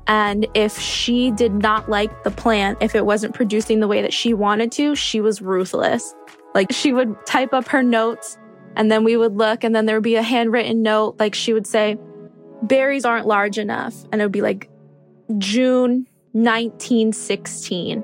And 0.08 0.48
if 0.54 0.78
she 0.78 1.32
did 1.32 1.54
not 1.54 1.90
like 1.90 2.24
the 2.24 2.32
plant, 2.32 2.78
if 2.82 2.96
it 2.96 3.06
wasn't 3.06 3.34
producing 3.34 3.80
the 3.80 3.88
way 3.88 4.02
that 4.02 4.14
she 4.14 4.34
wanted 4.34 4.72
to, 4.74 4.96
she 4.96 5.22
was 5.22 5.42
ruthless. 5.42 6.14
Like 6.56 6.72
she 6.72 6.94
would 6.94 7.16
type 7.26 7.54
up 7.54 7.68
her 7.70 7.84
notes 7.84 8.38
and 8.76 8.92
then 8.92 9.04
we 9.04 9.18
would 9.18 9.36
look 9.38 9.64
and 9.64 9.76
then 9.76 9.86
there 9.86 9.98
would 9.98 10.04
be 10.04 10.16
a 10.16 10.24
handwritten 10.24 10.82
note. 10.82 11.16
Like 11.20 11.36
she 11.36 11.54
would 11.54 11.68
say, 11.68 11.98
berries 12.64 13.06
aren't 13.06 13.28
large 13.28 13.58
enough. 13.58 13.96
And 14.12 14.22
it 14.22 14.26
would 14.26 14.32
be 14.32 14.42
like 14.42 14.70
June 15.38 16.08
1916. 16.32 18.04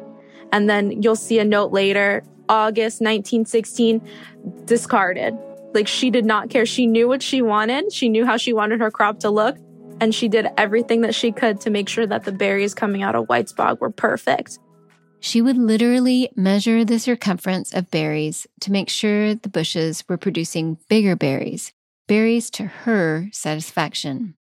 And 0.51 0.69
then 0.69 1.01
you'll 1.01 1.15
see 1.15 1.39
a 1.39 1.45
note 1.45 1.71
later, 1.71 2.23
August 2.47 3.01
1916, 3.01 4.01
discarded. 4.65 5.37
Like 5.73 5.87
she 5.87 6.09
did 6.09 6.25
not 6.25 6.49
care. 6.49 6.65
She 6.65 6.87
knew 6.87 7.07
what 7.07 7.21
she 7.21 7.41
wanted. 7.41 7.91
She 7.91 8.09
knew 8.09 8.25
how 8.25 8.37
she 8.37 8.53
wanted 8.53 8.79
her 8.79 8.91
crop 8.91 9.19
to 9.19 9.29
look. 9.29 9.57
And 10.01 10.15
she 10.15 10.27
did 10.27 10.47
everything 10.57 11.01
that 11.01 11.13
she 11.13 11.31
could 11.31 11.59
to 11.61 11.69
make 11.69 11.89
sure 11.89 12.07
that 12.07 12.23
the 12.23 12.31
berries 12.31 12.73
coming 12.73 13.03
out 13.03 13.15
of 13.15 13.27
Whitesbog 13.27 13.79
were 13.79 13.91
perfect. 13.91 14.57
She 15.19 15.41
would 15.41 15.57
literally 15.57 16.29
measure 16.35 16.85
the 16.85 16.97
circumference 16.97 17.73
of 17.73 17.91
berries 17.91 18.47
to 18.61 18.71
make 18.71 18.89
sure 18.89 19.35
the 19.35 19.49
bushes 19.49 20.03
were 20.07 20.17
producing 20.17 20.77
bigger 20.87 21.17
berries, 21.17 21.73
berries 22.07 22.49
to 22.51 22.65
her 22.65 23.27
satisfaction. 23.33 24.35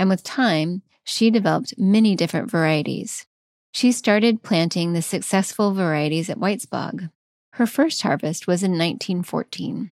And 0.00 0.08
with 0.08 0.24
time, 0.24 0.80
she 1.04 1.28
developed 1.30 1.74
many 1.76 2.16
different 2.16 2.50
varieties. 2.50 3.26
She 3.70 3.92
started 3.92 4.42
planting 4.42 4.94
the 4.94 5.02
successful 5.02 5.74
varieties 5.74 6.30
at 6.30 6.38
Whitesbog. 6.38 7.10
Her 7.52 7.66
first 7.66 8.00
harvest 8.00 8.46
was 8.46 8.62
in 8.62 8.70
1914. 8.70 9.90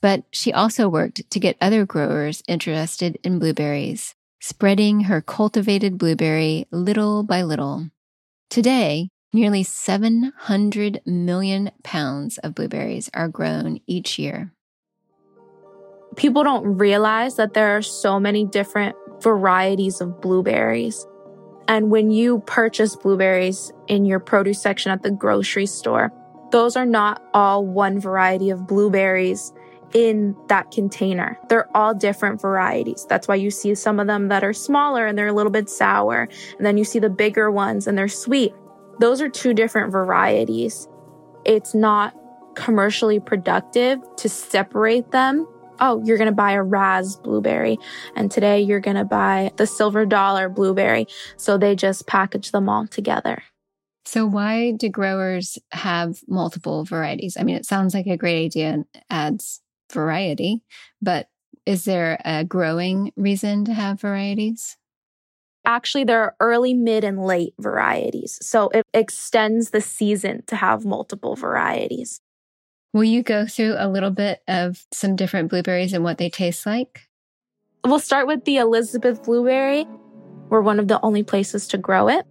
But 0.00 0.22
she 0.30 0.52
also 0.52 0.88
worked 0.88 1.28
to 1.28 1.40
get 1.40 1.56
other 1.60 1.84
growers 1.84 2.40
interested 2.46 3.18
in 3.24 3.40
blueberries, 3.40 4.14
spreading 4.38 5.00
her 5.00 5.20
cultivated 5.20 5.98
blueberry 5.98 6.68
little 6.70 7.24
by 7.24 7.42
little. 7.42 7.90
Today, 8.50 9.08
nearly 9.32 9.64
700 9.64 11.02
million 11.04 11.72
pounds 11.82 12.38
of 12.38 12.54
blueberries 12.54 13.10
are 13.12 13.26
grown 13.26 13.80
each 13.88 14.20
year. 14.20 14.52
People 16.18 16.42
don't 16.42 16.78
realize 16.78 17.36
that 17.36 17.54
there 17.54 17.76
are 17.76 17.82
so 17.82 18.18
many 18.18 18.44
different 18.44 18.96
varieties 19.22 20.00
of 20.00 20.20
blueberries. 20.20 21.06
And 21.68 21.92
when 21.92 22.10
you 22.10 22.40
purchase 22.40 22.96
blueberries 22.96 23.72
in 23.86 24.04
your 24.04 24.18
produce 24.18 24.60
section 24.60 24.90
at 24.90 25.04
the 25.04 25.12
grocery 25.12 25.66
store, 25.66 26.12
those 26.50 26.76
are 26.76 26.84
not 26.84 27.22
all 27.34 27.64
one 27.64 28.00
variety 28.00 28.50
of 28.50 28.66
blueberries 28.66 29.52
in 29.94 30.34
that 30.48 30.72
container. 30.72 31.38
They're 31.48 31.68
all 31.76 31.94
different 31.94 32.40
varieties. 32.40 33.06
That's 33.08 33.28
why 33.28 33.36
you 33.36 33.52
see 33.52 33.76
some 33.76 34.00
of 34.00 34.08
them 34.08 34.26
that 34.26 34.42
are 34.42 34.52
smaller 34.52 35.06
and 35.06 35.16
they're 35.16 35.28
a 35.28 35.32
little 35.32 35.52
bit 35.52 35.70
sour. 35.70 36.28
And 36.56 36.66
then 36.66 36.76
you 36.76 36.84
see 36.84 36.98
the 36.98 37.10
bigger 37.10 37.48
ones 37.48 37.86
and 37.86 37.96
they're 37.96 38.08
sweet. 38.08 38.52
Those 38.98 39.20
are 39.20 39.28
two 39.28 39.54
different 39.54 39.92
varieties. 39.92 40.88
It's 41.44 41.76
not 41.76 42.12
commercially 42.56 43.20
productive 43.20 44.00
to 44.16 44.28
separate 44.28 45.12
them. 45.12 45.46
Oh, 45.80 46.02
you're 46.04 46.18
going 46.18 46.30
to 46.30 46.34
buy 46.34 46.52
a 46.52 46.62
Raz 46.62 47.16
blueberry 47.16 47.78
and 48.16 48.30
today 48.30 48.60
you're 48.60 48.80
going 48.80 48.96
to 48.96 49.04
buy 49.04 49.52
the 49.56 49.66
silver 49.66 50.06
dollar 50.06 50.48
blueberry. 50.48 51.06
So 51.36 51.58
they 51.58 51.74
just 51.74 52.06
package 52.06 52.50
them 52.52 52.68
all 52.68 52.86
together. 52.86 53.42
So, 54.04 54.24
why 54.24 54.72
do 54.72 54.88
growers 54.88 55.58
have 55.70 56.20
multiple 56.26 56.82
varieties? 56.84 57.36
I 57.38 57.42
mean, 57.42 57.56
it 57.56 57.66
sounds 57.66 57.92
like 57.92 58.06
a 58.06 58.16
great 58.16 58.42
idea 58.46 58.70
and 58.70 58.84
adds 59.10 59.60
variety, 59.92 60.62
but 61.02 61.28
is 61.66 61.84
there 61.84 62.18
a 62.24 62.42
growing 62.42 63.12
reason 63.16 63.66
to 63.66 63.74
have 63.74 64.00
varieties? 64.00 64.78
Actually, 65.66 66.04
there 66.04 66.22
are 66.22 66.36
early, 66.40 66.72
mid, 66.72 67.04
and 67.04 67.22
late 67.22 67.52
varieties. 67.60 68.38
So 68.40 68.70
it 68.70 68.86
extends 68.94 69.70
the 69.70 69.82
season 69.82 70.42
to 70.46 70.56
have 70.56 70.86
multiple 70.86 71.36
varieties. 71.36 72.22
Will 72.92 73.04
you 73.04 73.22
go 73.22 73.46
through 73.46 73.74
a 73.78 73.88
little 73.88 74.10
bit 74.10 74.40
of 74.48 74.84
some 74.92 75.14
different 75.14 75.50
blueberries 75.50 75.92
and 75.92 76.02
what 76.02 76.18
they 76.18 76.30
taste 76.30 76.64
like? 76.64 77.08
We'll 77.84 77.98
start 77.98 78.26
with 78.26 78.44
the 78.44 78.56
Elizabeth 78.56 79.24
blueberry. 79.24 79.86
We're 80.48 80.62
one 80.62 80.80
of 80.80 80.88
the 80.88 81.00
only 81.02 81.22
places 81.22 81.68
to 81.68 81.78
grow 81.78 82.08
it. 82.08 82.26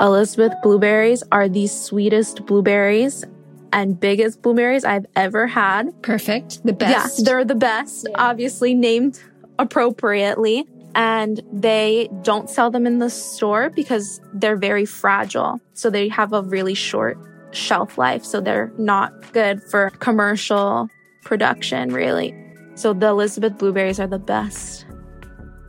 Elizabeth 0.00 0.52
blueberries 0.62 1.22
are 1.32 1.48
the 1.48 1.66
sweetest 1.66 2.46
blueberries 2.46 3.24
and 3.72 3.98
biggest 3.98 4.42
blueberries 4.42 4.84
I've 4.84 5.06
ever 5.14 5.46
had. 5.46 6.02
Perfect. 6.02 6.64
The 6.64 6.72
best. 6.72 7.18
Yeah, 7.18 7.24
they're 7.24 7.44
the 7.44 7.54
best, 7.54 8.06
yeah. 8.08 8.16
obviously 8.18 8.74
named 8.74 9.20
appropriately. 9.58 10.66
And 10.94 11.42
they 11.52 12.08
don't 12.22 12.48
sell 12.48 12.70
them 12.70 12.86
in 12.86 12.98
the 12.98 13.10
store 13.10 13.70
because 13.70 14.20
they're 14.32 14.56
very 14.56 14.86
fragile. 14.86 15.60
So 15.74 15.90
they 15.90 16.08
have 16.08 16.32
a 16.32 16.42
really 16.42 16.74
short 16.74 17.18
shelf 17.50 17.98
life. 17.98 18.24
So 18.24 18.40
they're 18.40 18.72
not 18.78 19.32
good 19.32 19.62
for 19.62 19.90
commercial 19.90 20.88
production, 21.22 21.92
really. 21.92 22.34
So 22.74 22.92
the 22.92 23.08
Elizabeth 23.08 23.58
blueberries 23.58 23.98
are 23.98 24.06
the 24.06 24.18
best. 24.18 24.86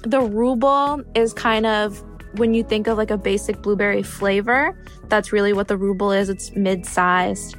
The 0.04 0.20
Rubel 0.20 1.04
is 1.18 1.34
kind 1.34 1.66
of 1.66 2.04
when 2.34 2.54
you 2.54 2.64
think 2.64 2.88
of 2.88 2.98
like 2.98 3.12
a 3.12 3.18
basic 3.18 3.62
blueberry 3.62 4.04
flavor, 4.04 4.78
that's 5.08 5.32
really 5.32 5.54
what 5.54 5.68
the 5.68 5.76
Rubel 5.76 6.18
is. 6.18 6.30
It's 6.30 6.56
mid 6.56 6.86
sized. 6.86 7.56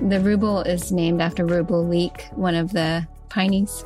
The 0.00 0.20
ruble 0.20 0.60
is 0.62 0.90
named 0.90 1.22
after 1.22 1.46
Rubel 1.46 1.88
Leake, 1.88 2.26
one 2.32 2.54
of 2.54 2.72
the 2.72 3.06
pineys. 3.28 3.84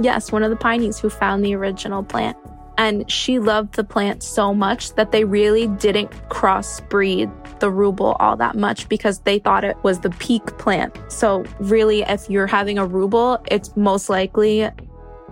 Yes, 0.00 0.30
one 0.30 0.42
of 0.42 0.50
the 0.50 0.56
pineys 0.56 0.98
who 0.98 1.08
found 1.08 1.44
the 1.44 1.54
original 1.54 2.02
plant. 2.02 2.36
And 2.76 3.10
she 3.10 3.38
loved 3.38 3.74
the 3.74 3.84
plant 3.84 4.22
so 4.22 4.52
much 4.52 4.94
that 4.94 5.12
they 5.12 5.24
really 5.24 5.68
didn't 5.68 6.10
crossbreed 6.28 7.32
the 7.60 7.70
Rubel 7.70 8.16
all 8.20 8.36
that 8.36 8.56
much 8.56 8.88
because 8.88 9.20
they 9.20 9.38
thought 9.38 9.64
it 9.64 9.76
was 9.82 10.00
the 10.00 10.10
peak 10.10 10.44
plant. 10.58 10.96
So, 11.08 11.44
really, 11.58 12.02
if 12.02 12.28
you're 12.28 12.46
having 12.46 12.78
a 12.78 12.86
Rubel, 12.86 13.44
it's 13.50 13.76
most 13.76 14.08
likely, 14.08 14.60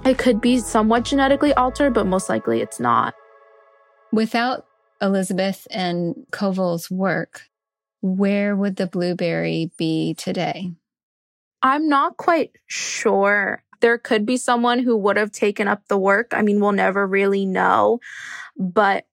it 0.05 0.19
could 0.19 0.41
be 0.41 0.59
somewhat 0.59 1.05
genetically 1.05 1.52
altered, 1.55 1.95
but 1.95 2.07
most 2.07 2.29
likely 2.29 2.61
it's 2.61 2.81
not. 2.81 3.14
Without 4.12 4.67
Elizabeth 5.00 5.67
and 5.71 6.14
Coville's 6.31 6.91
work, 6.91 7.43
where 8.02 8.55
would 8.57 8.76
the 8.76 8.87
blueberry 8.87 9.71
be 9.76 10.14
today? 10.14 10.73
I'm 11.62 11.88
not 11.88 12.17
quite 12.17 12.50
sure. 12.67 13.62
There 13.81 13.99
could 13.99 14.26
be 14.26 14.37
someone 14.37 14.81
who 14.81 14.97
would 14.97 15.17
have 15.17 15.33
taken 15.33 15.69
up 15.69 15.87
the 15.88 15.99
work. 15.99 16.33
I 16.33 16.43
mean, 16.43 16.61
we'll 16.61 16.73
never 16.73 17.07
really 17.07 17.47
know. 17.47 18.00
But 18.57 19.07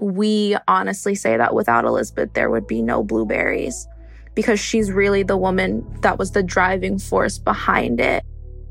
we 0.00 0.56
honestly 0.66 1.14
say 1.14 1.36
that 1.36 1.54
without 1.54 1.84
Elizabeth, 1.84 2.32
there 2.34 2.50
would 2.50 2.66
be 2.66 2.82
no 2.82 3.02
blueberries 3.02 3.86
because 4.34 4.60
she's 4.60 4.92
really 4.92 5.22
the 5.22 5.36
woman 5.36 5.84
that 6.02 6.18
was 6.18 6.30
the 6.32 6.42
driving 6.42 6.98
force 6.98 7.38
behind 7.38 8.00
it. 8.00 8.24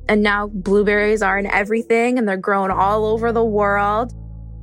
And 0.07 0.24
now 0.24 0.48
blueberries 0.48 1.22
are 1.22 1.38
in 1.38 1.46
everything 1.48 2.17
and 2.17 2.27
they're 2.27 2.38
grown 2.38 2.72
all 2.72 3.05
over 3.05 3.31
the 3.31 3.43
world. 3.43 4.13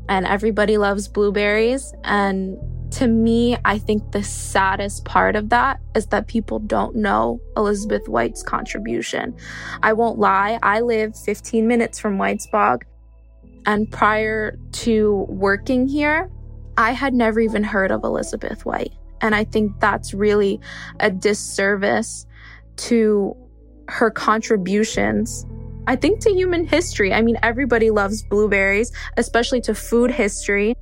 And 0.09 0.27
everybody 0.27 0.79
loves 0.79 1.09
blueberries. 1.09 1.93
And 2.05 2.57
to 2.93 3.09
me, 3.09 3.57
I 3.65 3.79
think 3.79 4.13
the 4.13 4.23
saddest 4.23 5.05
part 5.05 5.37
of 5.37 5.51
that 5.51 5.81
is 5.95 6.07
that 6.07 6.29
people 6.29 6.61
don't 6.61 6.97
know 6.97 7.41
Elizabeth 7.57 8.09
White's 8.09 8.43
contribution. 8.43 9.37
I 9.83 9.93
won't 9.93 10.19
lie, 10.19 10.59
I 10.63 10.81
live 10.81 11.17
15 11.19 11.67
minutes 11.67 11.99
from 11.99 12.17
Whitesbog. 12.17 12.83
And 13.67 13.91
prior 13.91 14.59
to 14.73 15.27
working 15.29 15.89
here, 15.89 16.31
I 16.77 16.93
had 16.93 17.15
never 17.15 17.41
even 17.41 17.65
heard 17.65 17.91
of 17.91 18.05
Elizabeth 18.05 18.65
White. 18.65 18.93
And 19.21 19.35
I 19.35 19.45
think 19.45 19.79
that's 19.81 20.13
really 20.13 20.61
a 21.01 21.11
disservice 21.11 22.27
to 22.77 23.37
her 23.89 24.11
contributions. 24.11 25.47
I 25.87 25.97
think 25.97 26.21
to 26.21 26.31
human 26.31 26.67
history. 26.67 27.13
I 27.13 27.23
mean, 27.23 27.37
everybody 27.43 27.91
loves 27.91 28.23
blueberries, 28.25 28.91
especially 29.17 29.61
to 29.63 29.75
food 29.75 30.11
history 30.11 30.75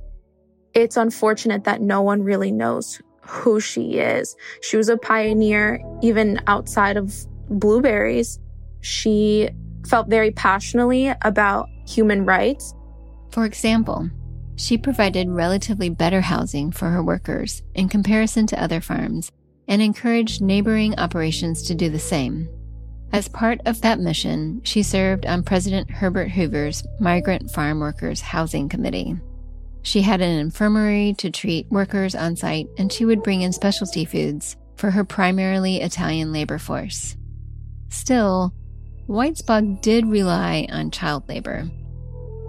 it's 0.73 0.97
unfortunate 0.97 1.63
that 1.65 1.81
no 1.81 2.01
one 2.01 2.23
really 2.23 2.51
knows 2.51 3.01
who 3.21 3.59
she 3.59 3.99
is. 3.99 4.35
She 4.61 4.77
was 4.77 4.89
a 4.89 4.97
pioneer 4.97 5.79
even 6.01 6.41
outside 6.47 6.97
of 6.97 7.13
blueberries. 7.49 8.39
She 8.81 9.49
felt 9.87 10.09
very 10.09 10.31
passionately 10.31 11.13
about 11.21 11.69
human 11.87 12.25
rights. 12.25 12.73
For 13.31 13.45
example, 13.45 14.09
she 14.55 14.77
provided 14.77 15.29
relatively 15.29 15.89
better 15.89 16.21
housing 16.21 16.71
for 16.71 16.89
her 16.89 17.03
workers 17.03 17.63
in 17.73 17.89
comparison 17.89 18.47
to 18.47 18.61
other 18.61 18.81
farms 18.81 19.31
and 19.67 19.81
encouraged 19.81 20.41
neighboring 20.41 20.97
operations 20.99 21.63
to 21.63 21.75
do 21.75 21.89
the 21.89 21.99
same. 21.99 22.49
As 23.11 23.27
part 23.27 23.61
of 23.65 23.81
that 23.81 23.99
mission, 23.99 24.61
she 24.63 24.81
served 24.81 25.25
on 25.25 25.43
President 25.43 25.89
Herbert 25.89 26.31
Hoover's 26.31 26.83
Migrant 26.99 27.51
Farm 27.51 27.79
Workers 27.79 28.21
Housing 28.21 28.67
Committee. 28.67 29.15
She 29.83 30.01
had 30.01 30.21
an 30.21 30.39
infirmary 30.39 31.13
to 31.19 31.29
treat 31.29 31.69
workers 31.69 32.15
on 32.15 32.35
site, 32.35 32.67
and 32.77 32.91
she 32.91 33.05
would 33.05 33.21
bring 33.21 33.41
in 33.41 33.53
specialty 33.53 34.05
foods 34.05 34.55
for 34.77 34.89
her 34.89 35.03
primarily 35.03 35.81
Italian 35.81 36.31
labor 36.31 36.57
force. 36.57 37.15
Still, 37.89 38.53
Whitesbog 39.07 39.81
did 39.81 40.07
rely 40.07 40.67
on 40.71 40.89
child 40.89 41.27
labor. 41.29 41.69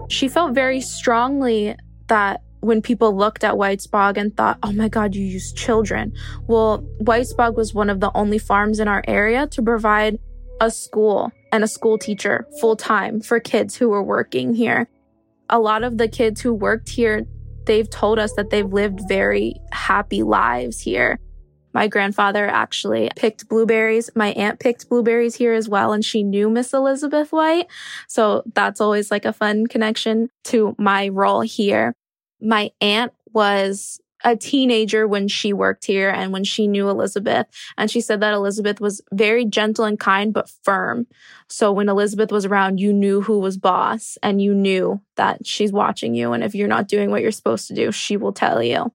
She 0.09 0.29
felt 0.29 0.55
very 0.55 0.81
strongly 0.81 1.77
that 2.15 2.43
when 2.61 2.81
people 2.81 3.17
looked 3.17 3.43
at 3.43 3.55
Whitesbog 3.55 4.17
and 4.17 4.35
thought, 4.37 4.61
oh 4.63 4.71
my 4.71 4.89
God, 4.89 5.17
you 5.17 5.25
use 5.25 5.53
children. 5.53 6.13
Well, 6.47 6.87
Whitesbog 7.03 7.57
was 7.57 7.75
one 7.75 7.91
of 7.91 7.99
the 7.99 8.13
only 8.15 8.39
farms 8.39 8.79
in 8.79 8.87
our 8.87 9.03
area 9.09 9.49
to 9.49 9.61
provide 9.61 10.21
a 10.61 10.71
school 10.71 11.33
and 11.51 11.65
a 11.65 11.67
school 11.67 11.99
teacher 11.99 12.47
full 12.61 12.77
time 12.77 13.21
for 13.21 13.41
kids 13.41 13.75
who 13.75 13.89
were 13.89 14.03
working 14.03 14.55
here. 14.55 14.89
A 15.51 15.59
lot 15.59 15.83
of 15.83 15.99
the 15.99 16.07
kids 16.07 16.41
who 16.41 16.55
worked 16.55 16.89
here, 16.89 17.27
they've 17.67 17.91
told 17.91 18.21
us 18.21 18.33
that 18.35 18.51
they've 18.51 18.73
lived 18.73 19.01
very 19.09 19.57
happy 19.73 20.23
lives 20.23 20.79
here. 20.79 21.19
My 21.73 21.89
grandfather 21.89 22.47
actually 22.47 23.11
picked 23.17 23.49
blueberries. 23.49 24.09
My 24.15 24.29
aunt 24.35 24.61
picked 24.61 24.89
blueberries 24.89 25.35
here 25.35 25.53
as 25.53 25.69
well, 25.69 25.93
and 25.93 26.05
she 26.05 26.23
knew 26.23 26.49
Miss 26.49 26.73
Elizabeth 26.73 27.33
White. 27.33 27.67
So 28.07 28.45
that's 28.55 28.81
always 28.81 29.11
like 29.11 29.25
a 29.25 29.33
fun 29.33 29.67
connection 29.67 30.29
to 30.45 30.77
my 30.79 31.09
role 31.09 31.41
here. 31.41 31.93
My 32.45 32.71
aunt 32.81 33.13
was 33.33 34.01
a 34.25 34.37
teenager 34.37 35.07
when 35.07 35.29
she 35.29 35.53
worked 35.53 35.85
here 35.85 36.09
and 36.09 36.33
when 36.33 36.45
she 36.45 36.67
knew 36.67 36.89
Elizabeth. 36.89 37.47
And 37.77 37.91
she 37.91 38.01
said 38.01 38.21
that 38.21 38.33
Elizabeth 38.33 38.81
was 38.81 39.03
very 39.13 39.45
gentle 39.45 39.85
and 39.85 40.01
kind, 40.01 40.33
but 40.33 40.51
firm. 40.63 41.07
So 41.49 41.71
when 41.71 41.91
Elizabeth 41.91 42.33
was 42.33 42.47
around, 42.47 42.81
you 42.81 42.93
knew 42.93 43.21
who 43.21 43.39
was 43.39 43.59
boss 43.59 44.17
and 44.23 44.41
you 44.41 44.55
knew 44.55 45.03
that 45.17 45.47
she's 45.47 45.73
watching 45.73 46.15
you. 46.15 46.33
And 46.33 46.43
if 46.43 46.55
you're 46.55 46.69
not 46.69 46.89
doing 46.89 47.11
what 47.11 47.21
you're 47.21 47.33
supposed 47.33 47.69
to 47.69 47.75
do, 47.75 47.93
she 47.93 48.17
will 48.17 48.33
tell 48.33 48.63
you. 48.63 48.93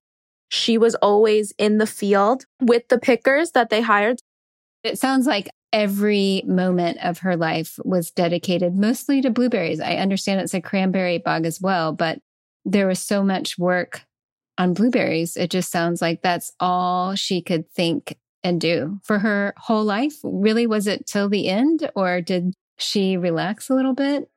She 0.48 0.76
was 0.78 0.96
always 0.96 1.52
in 1.58 1.78
the 1.78 1.86
field 1.86 2.44
with 2.60 2.88
the 2.88 2.98
pickers 2.98 3.52
that 3.52 3.70
they 3.70 3.82
hired. 3.82 4.18
It 4.82 4.98
sounds 4.98 5.28
like 5.28 5.48
every 5.72 6.42
moment 6.44 6.98
of 7.04 7.18
her 7.18 7.36
life 7.36 7.78
was 7.84 8.10
dedicated 8.10 8.74
mostly 8.74 9.22
to 9.22 9.30
blueberries. 9.30 9.78
I 9.78 9.94
understand 9.94 10.40
it's 10.40 10.54
a 10.54 10.60
cranberry 10.60 11.18
bog 11.18 11.46
as 11.46 11.60
well, 11.60 11.92
but 11.92 12.18
there 12.64 12.86
was 12.86 13.00
so 13.00 13.22
much 13.22 13.58
work 13.58 14.02
on 14.58 14.74
blueberries. 14.74 15.36
It 15.36 15.50
just 15.50 15.70
sounds 15.70 16.02
like 16.02 16.22
that's 16.22 16.52
all 16.60 17.14
she 17.14 17.40
could 17.40 17.70
think 17.70 18.18
and 18.42 18.60
do 18.60 19.00
for 19.02 19.18
her 19.18 19.54
whole 19.56 19.84
life. 19.84 20.14
Really, 20.22 20.66
was 20.66 20.86
it 20.86 21.06
till 21.06 21.28
the 21.28 21.48
end 21.48 21.90
or 21.94 22.20
did 22.20 22.54
she 22.76 23.16
relax 23.16 23.68
a 23.68 23.74
little 23.74 23.94
bit? 23.94 24.30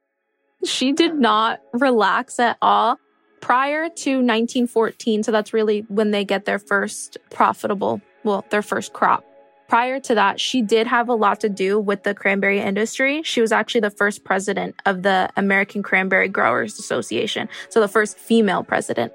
She 0.66 0.94
did 0.94 1.16
not 1.16 1.60
relax 1.74 2.40
at 2.40 2.58
all 2.62 2.98
prior 3.42 3.90
to 3.90 4.12
1914. 4.16 5.24
So 5.24 5.32
that's 5.32 5.54
really 5.54 5.82
when 5.90 6.12
they 6.12 6.24
get 6.24 6.46
their 6.46 6.60
first 6.60 7.18
profitable, 7.30 8.02
well, 8.24 8.46
their 8.50 8.62
first 8.62 8.94
crop. 8.94 9.26
Prior 9.68 10.00
to 10.02 10.16
that, 10.16 10.40
she 10.40 10.62
did 10.62 10.88
have 10.88 11.10
a 11.10 11.16
lot 11.16 11.40
to 11.42 11.50
do 11.50 11.80
with 11.80 12.04
the 12.04 12.14
cranberry 12.14 12.60
industry. 12.60 13.24
She 13.24 13.42
was 13.42 13.52
actually 13.52 13.82
the 13.82 13.90
first 13.90 14.24
president 14.24 14.76
of 14.86 15.04
the 15.04 15.30
American 15.36 15.82
Cranberry 15.82 16.28
Growers 16.28 16.78
Association. 16.78 17.50
So 17.70 17.80
the 17.80 17.88
first 17.88 18.18
female 18.18 18.64
president 18.64 19.14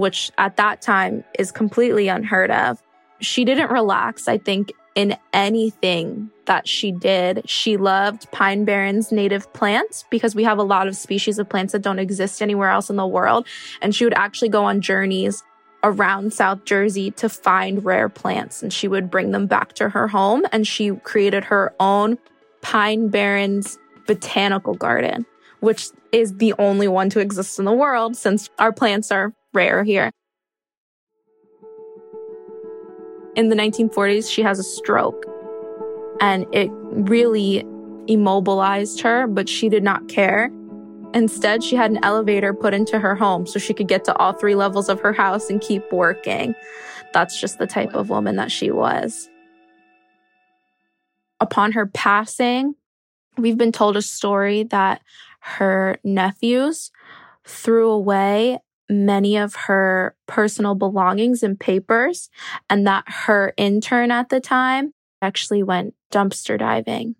which 0.00 0.30
at 0.38 0.56
that 0.56 0.80
time 0.80 1.22
is 1.38 1.52
completely 1.52 2.08
unheard 2.08 2.50
of. 2.50 2.82
She 3.20 3.44
didn't 3.44 3.70
relax, 3.70 4.28
I 4.28 4.38
think, 4.38 4.72
in 4.94 5.14
anything 5.34 6.30
that 6.46 6.66
she 6.66 6.90
did. 6.90 7.48
She 7.48 7.76
loved 7.76 8.30
Pine 8.32 8.64
Barrens 8.64 9.12
native 9.12 9.52
plants 9.52 10.04
because 10.10 10.34
we 10.34 10.44
have 10.44 10.56
a 10.56 10.62
lot 10.62 10.88
of 10.88 10.96
species 10.96 11.38
of 11.38 11.50
plants 11.50 11.74
that 11.74 11.82
don't 11.82 11.98
exist 11.98 12.40
anywhere 12.40 12.70
else 12.70 12.88
in 12.88 12.96
the 12.96 13.06
world. 13.06 13.46
And 13.82 13.94
she 13.94 14.04
would 14.04 14.14
actually 14.14 14.48
go 14.48 14.64
on 14.64 14.80
journeys 14.80 15.42
around 15.82 16.32
South 16.32 16.64
Jersey 16.64 17.10
to 17.12 17.28
find 17.28 17.84
rare 17.84 18.08
plants 18.08 18.62
and 18.62 18.72
she 18.72 18.88
would 18.88 19.10
bring 19.10 19.30
them 19.30 19.46
back 19.46 19.72
to 19.74 19.88
her 19.88 20.08
home. 20.08 20.44
And 20.52 20.66
she 20.66 20.92
created 20.92 21.44
her 21.44 21.74
own 21.80 22.18
Pine 22.62 23.08
Barrens 23.08 23.78
botanical 24.06 24.74
garden, 24.74 25.24
which 25.60 25.88
is 26.12 26.36
the 26.36 26.54
only 26.58 26.88
one 26.88 27.10
to 27.10 27.20
exist 27.20 27.58
in 27.58 27.64
the 27.64 27.72
world 27.72 28.16
since 28.16 28.50
our 28.58 28.72
plants 28.72 29.10
are 29.10 29.32
rare 29.54 29.84
here. 29.84 30.10
In 33.36 33.48
the 33.48 33.56
1940s, 33.56 34.30
she 34.30 34.42
has 34.42 34.58
a 34.58 34.64
stroke 34.64 35.24
and 36.20 36.46
it 36.52 36.70
really 36.72 37.64
immobilized 38.06 39.00
her, 39.00 39.26
but 39.26 39.48
she 39.48 39.68
did 39.68 39.82
not 39.82 40.08
care. 40.08 40.50
Instead, 41.12 41.64
she 41.64 41.74
had 41.74 41.90
an 41.90 41.98
elevator 42.04 42.54
put 42.54 42.72
into 42.72 42.98
her 42.98 43.14
home 43.14 43.46
so 43.46 43.58
she 43.58 43.74
could 43.74 43.88
get 43.88 44.04
to 44.04 44.16
all 44.16 44.32
three 44.32 44.54
levels 44.54 44.88
of 44.88 45.00
her 45.00 45.12
house 45.12 45.50
and 45.50 45.60
keep 45.60 45.92
working. 45.92 46.54
That's 47.12 47.40
just 47.40 47.58
the 47.58 47.66
type 47.66 47.94
of 47.94 48.10
woman 48.10 48.36
that 48.36 48.52
she 48.52 48.70
was. 48.70 49.28
Upon 51.40 51.72
her 51.72 51.86
passing, 51.86 52.74
we've 53.36 53.58
been 53.58 53.72
told 53.72 53.96
a 53.96 54.02
story 54.02 54.64
that 54.64 55.00
her 55.40 55.98
nephews 56.04 56.92
threw 57.44 57.90
away 57.90 58.58
many 58.88 59.36
of 59.36 59.54
her 59.54 60.14
personal 60.26 60.74
belongings 60.74 61.42
and 61.42 61.58
papers, 61.58 62.28
and 62.68 62.86
that 62.86 63.04
her 63.06 63.54
intern 63.56 64.10
at 64.10 64.28
the 64.28 64.40
time 64.40 64.92
actually 65.22 65.62
went 65.62 65.94
dumpster 66.12 66.58
diving 66.58 67.14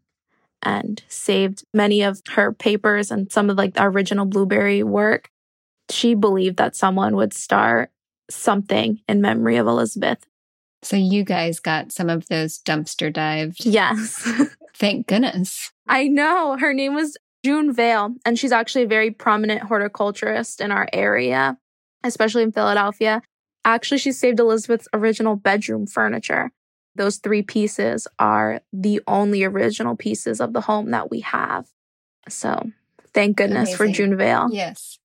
and 0.63 1.03
saved 1.09 1.65
many 1.73 2.03
of 2.03 2.21
her 2.31 2.53
papers 2.53 3.11
and 3.11 3.31
some 3.33 3.51
of 3.51 3.57
like 3.57 3.75
the 3.75 3.85
original 3.85 4.27
blueberry 4.27 4.83
work. 4.83 5.31
She 5.91 6.15
believed 6.15 6.57
that 6.59 6.77
someone 6.77 7.17
would 7.17 7.33
start 7.33 7.91
something 8.31 9.01
in 9.09 9.21
memory 9.21 9.57
of 9.57 9.67
Elizabeth. 9.67 10.27
So 10.83 10.97
you 10.97 11.25
guys 11.25 11.61
got 11.61 11.93
some 11.93 12.09
of 12.09 12.27
those 12.29 12.59
dumpster 12.59 13.13
dived. 13.13 13.65
Yes. 13.65 14.27
Thank 14.75 15.07
goodness. 15.07 15.73
I 15.87 16.09
know. 16.09 16.57
Her 16.59 16.73
name 16.73 16.95
was 16.95 17.17
June 17.45 17.73
Vale, 17.73 18.15
and 18.25 18.39
she's 18.39 18.53
actually 18.53 18.85
a 18.85 18.89
very 18.89 19.11
prominent 19.11 19.63
horticulturist 19.63 20.61
in 20.61 20.71
our 20.71 20.89
area, 20.93 21.59
especially 22.05 22.43
in 22.43 22.53
Philadelphia. 22.53 23.23
Actually, 23.65 23.99
she 23.99 24.13
saved 24.13 24.41
Elizabeth's 24.41 24.89
original 24.95 25.37
bedroom 25.37 25.87
furniture. 25.87 26.51
Those 26.97 27.19
three 27.19 27.43
pieces 27.43 28.07
are 28.19 28.61
the 28.73 29.01
only 29.07 29.45
original 29.45 29.97
pieces 29.97 30.41
of 30.41 30.53
the 30.53 30.63
home 30.63 30.91
that 30.91 31.11
we 31.11 31.21
have. 31.21 31.69
So, 32.29 32.71
thank 33.15 33.37
goodness 33.37 33.71
Amazing. 33.71 33.77
for 33.77 33.89
June 33.89 34.17
Vale. 34.17 34.49
Yes. 34.53 34.99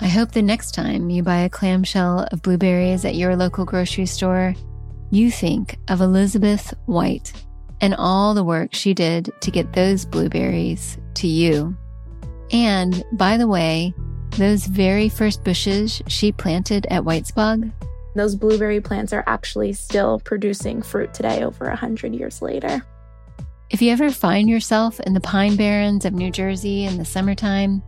I 0.00 0.06
hope 0.06 0.30
the 0.30 0.42
next 0.42 0.74
time 0.74 1.10
you 1.10 1.22
buy 1.22 1.38
a 1.38 1.48
clamshell 1.48 2.28
of 2.30 2.42
blueberries 2.42 3.04
at 3.04 3.16
your 3.16 3.34
local 3.34 3.64
grocery 3.64 4.06
store, 4.06 4.54
you 5.10 5.30
think 5.30 5.78
of 5.88 6.00
Elizabeth 6.00 6.72
White 6.86 7.32
and 7.80 7.94
all 7.96 8.34
the 8.34 8.44
work 8.44 8.74
she 8.74 8.94
did 8.94 9.30
to 9.40 9.50
get 9.50 9.72
those 9.72 10.04
blueberries 10.04 10.98
to 11.14 11.26
you. 11.26 11.76
And 12.52 13.04
by 13.12 13.36
the 13.36 13.48
way, 13.48 13.92
those 14.32 14.66
very 14.66 15.08
first 15.08 15.42
bushes 15.42 16.02
she 16.06 16.30
planted 16.30 16.86
at 16.90 17.02
Whitesbog, 17.02 17.72
those 18.18 18.34
blueberry 18.34 18.80
plants 18.80 19.12
are 19.12 19.24
actually 19.26 19.72
still 19.72 20.20
producing 20.20 20.82
fruit 20.82 21.14
today 21.14 21.42
over 21.42 21.66
a 21.66 21.76
hundred 21.76 22.14
years 22.14 22.42
later. 22.42 22.82
If 23.70 23.82
you 23.82 23.92
ever 23.92 24.10
find 24.10 24.48
yourself 24.48 24.98
in 25.00 25.14
the 25.14 25.20
Pine 25.20 25.56
Barrens 25.56 26.04
of 26.04 26.14
New 26.14 26.30
Jersey 26.30 26.84
in 26.84 26.96
the 26.96 27.04
summertime, 27.04 27.82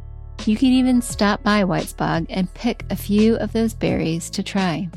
you 0.46 0.56
can 0.56 0.68
even 0.68 1.02
stop 1.02 1.42
by 1.42 1.64
Whitesbog 1.64 2.26
and 2.28 2.52
pick 2.54 2.84
a 2.90 2.96
few 2.96 3.36
of 3.36 3.52
those 3.52 3.74
berries 3.74 4.30
to 4.30 4.42
try. 4.42 4.88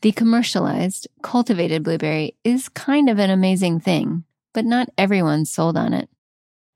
The 0.00 0.12
commercialized, 0.12 1.08
cultivated 1.22 1.82
blueberry 1.82 2.36
is 2.44 2.68
kind 2.68 3.08
of 3.08 3.18
an 3.18 3.30
amazing 3.30 3.80
thing, 3.80 4.24
but 4.52 4.66
not 4.66 4.90
everyone's 4.98 5.50
sold 5.50 5.78
on 5.78 5.94
it. 5.94 6.10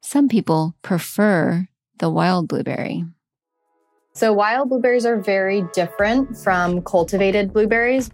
Some 0.01 0.29
people 0.29 0.75
prefer 0.83 1.69
the 1.99 2.09
wild 2.09 2.49
blueberry. 2.49 3.05
So, 4.15 4.33
wild 4.33 4.69
blueberries 4.69 5.05
are 5.05 5.21
very 5.21 5.65
different 5.73 6.37
from 6.37 6.83
cultivated 6.83 7.53
blueberries. 7.53 8.11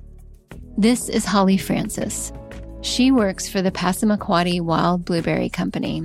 This 0.76 1.08
is 1.08 1.24
Holli 1.24 1.60
Francis. 1.60 2.32
She 2.80 3.10
works 3.10 3.48
for 3.48 3.62
the 3.62 3.70
Passamaquoddy 3.70 4.60
Wild 4.60 5.04
Blueberry 5.04 5.48
Company. 5.48 6.02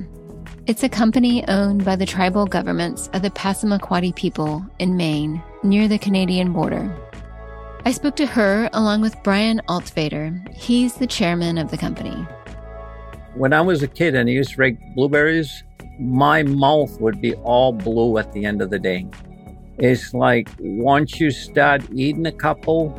It's 0.68 0.84
a 0.84 0.90
company 0.90 1.48
owned 1.48 1.84
by 1.84 1.96
the 1.96 2.06
tribal 2.06 2.46
governments 2.46 3.10
of 3.14 3.22
the 3.22 3.32
Passamaquoddy 3.32 4.16
people 4.16 4.64
in 4.78 4.96
Maine, 4.96 5.42
near 5.64 5.88
the 5.88 5.98
Canadian 5.98 6.54
border. 6.54 6.96
I 7.86 7.92
spoke 7.92 8.16
to 8.18 8.26
her 8.26 8.70
along 8.74 9.02
with 9.02 9.22
Brian 9.24 9.62
Altvater. 9.68 10.54
He's 10.54 10.96
the 10.96 11.08
chairman 11.08 11.58
of 11.58 11.72
the 11.72 11.78
company. 11.78 12.28
When 13.34 13.54
I 13.54 13.62
was 13.62 13.82
a 13.82 13.88
kid 13.88 14.16
and 14.16 14.30
I 14.30 14.34
used 14.34 14.52
to 14.52 14.58
rake 14.58 14.78
blueberries, 14.96 15.64
my 16.00 16.44
mouth 16.44 17.00
would 17.02 17.20
be 17.22 17.36
all 17.36 17.74
blue 17.74 18.18
at 18.18 18.32
the 18.32 18.46
end 18.46 18.62
of 18.62 18.70
the 18.70 18.80
day. 18.80 19.06
It's 19.78 20.14
like 20.14 20.50
once 20.60 21.20
you 21.20 21.30
start 21.32 21.84
eating 21.94 22.26
a 22.26 22.32
couple, 22.32 22.94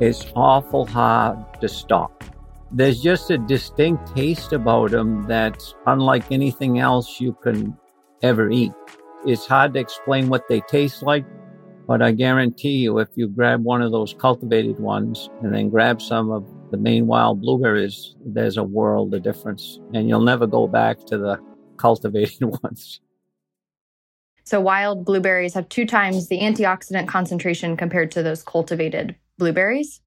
it's 0.00 0.26
awful 0.34 0.86
hard 0.86 1.38
to 1.60 1.68
stop. 1.68 2.24
There's 2.72 3.00
just 3.00 3.30
a 3.30 3.38
distinct 3.38 4.16
taste 4.16 4.52
about 4.52 4.92
them 4.92 5.26
that's 5.26 5.74
unlike 5.86 6.30
anything 6.30 6.78
else 6.78 7.20
you 7.20 7.36
can 7.42 7.76
ever 8.22 8.50
eat. 8.50 8.72
It's 9.26 9.46
hard 9.46 9.74
to 9.74 9.80
explain 9.80 10.28
what 10.28 10.48
they 10.48 10.60
taste 10.62 11.02
like, 11.02 11.24
but 11.86 12.00
I 12.00 12.12
guarantee 12.12 12.76
you, 12.78 12.98
if 12.98 13.08
you 13.16 13.28
grab 13.28 13.64
one 13.64 13.82
of 13.82 13.92
those 13.92 14.14
cultivated 14.14 14.78
ones 14.78 15.28
and 15.42 15.52
then 15.52 15.68
grab 15.68 16.00
some 16.00 16.30
of 16.30 16.46
the 16.70 16.76
Maine 16.76 17.06
wild 17.06 17.40
blueberries, 17.40 18.14
there's 18.24 18.56
a 18.56 18.62
world 18.62 19.12
of 19.12 19.22
difference. 19.22 19.80
And 19.92 20.08
you'll 20.08 20.20
never 20.20 20.46
go 20.46 20.68
back 20.68 21.04
to 21.06 21.18
the 21.18 21.40
cultivated 21.80 22.44
ones. 22.62 23.00
So, 24.44 24.60
wild 24.60 25.04
blueberries 25.04 25.54
have 25.54 25.68
two 25.68 25.86
times 25.86 26.28
the 26.28 26.40
antioxidant 26.40 27.08
concentration 27.08 27.76
compared 27.76 28.10
to 28.12 28.22
those 28.22 28.42
cultivated 28.42 29.14
blueberries. 29.38 30.00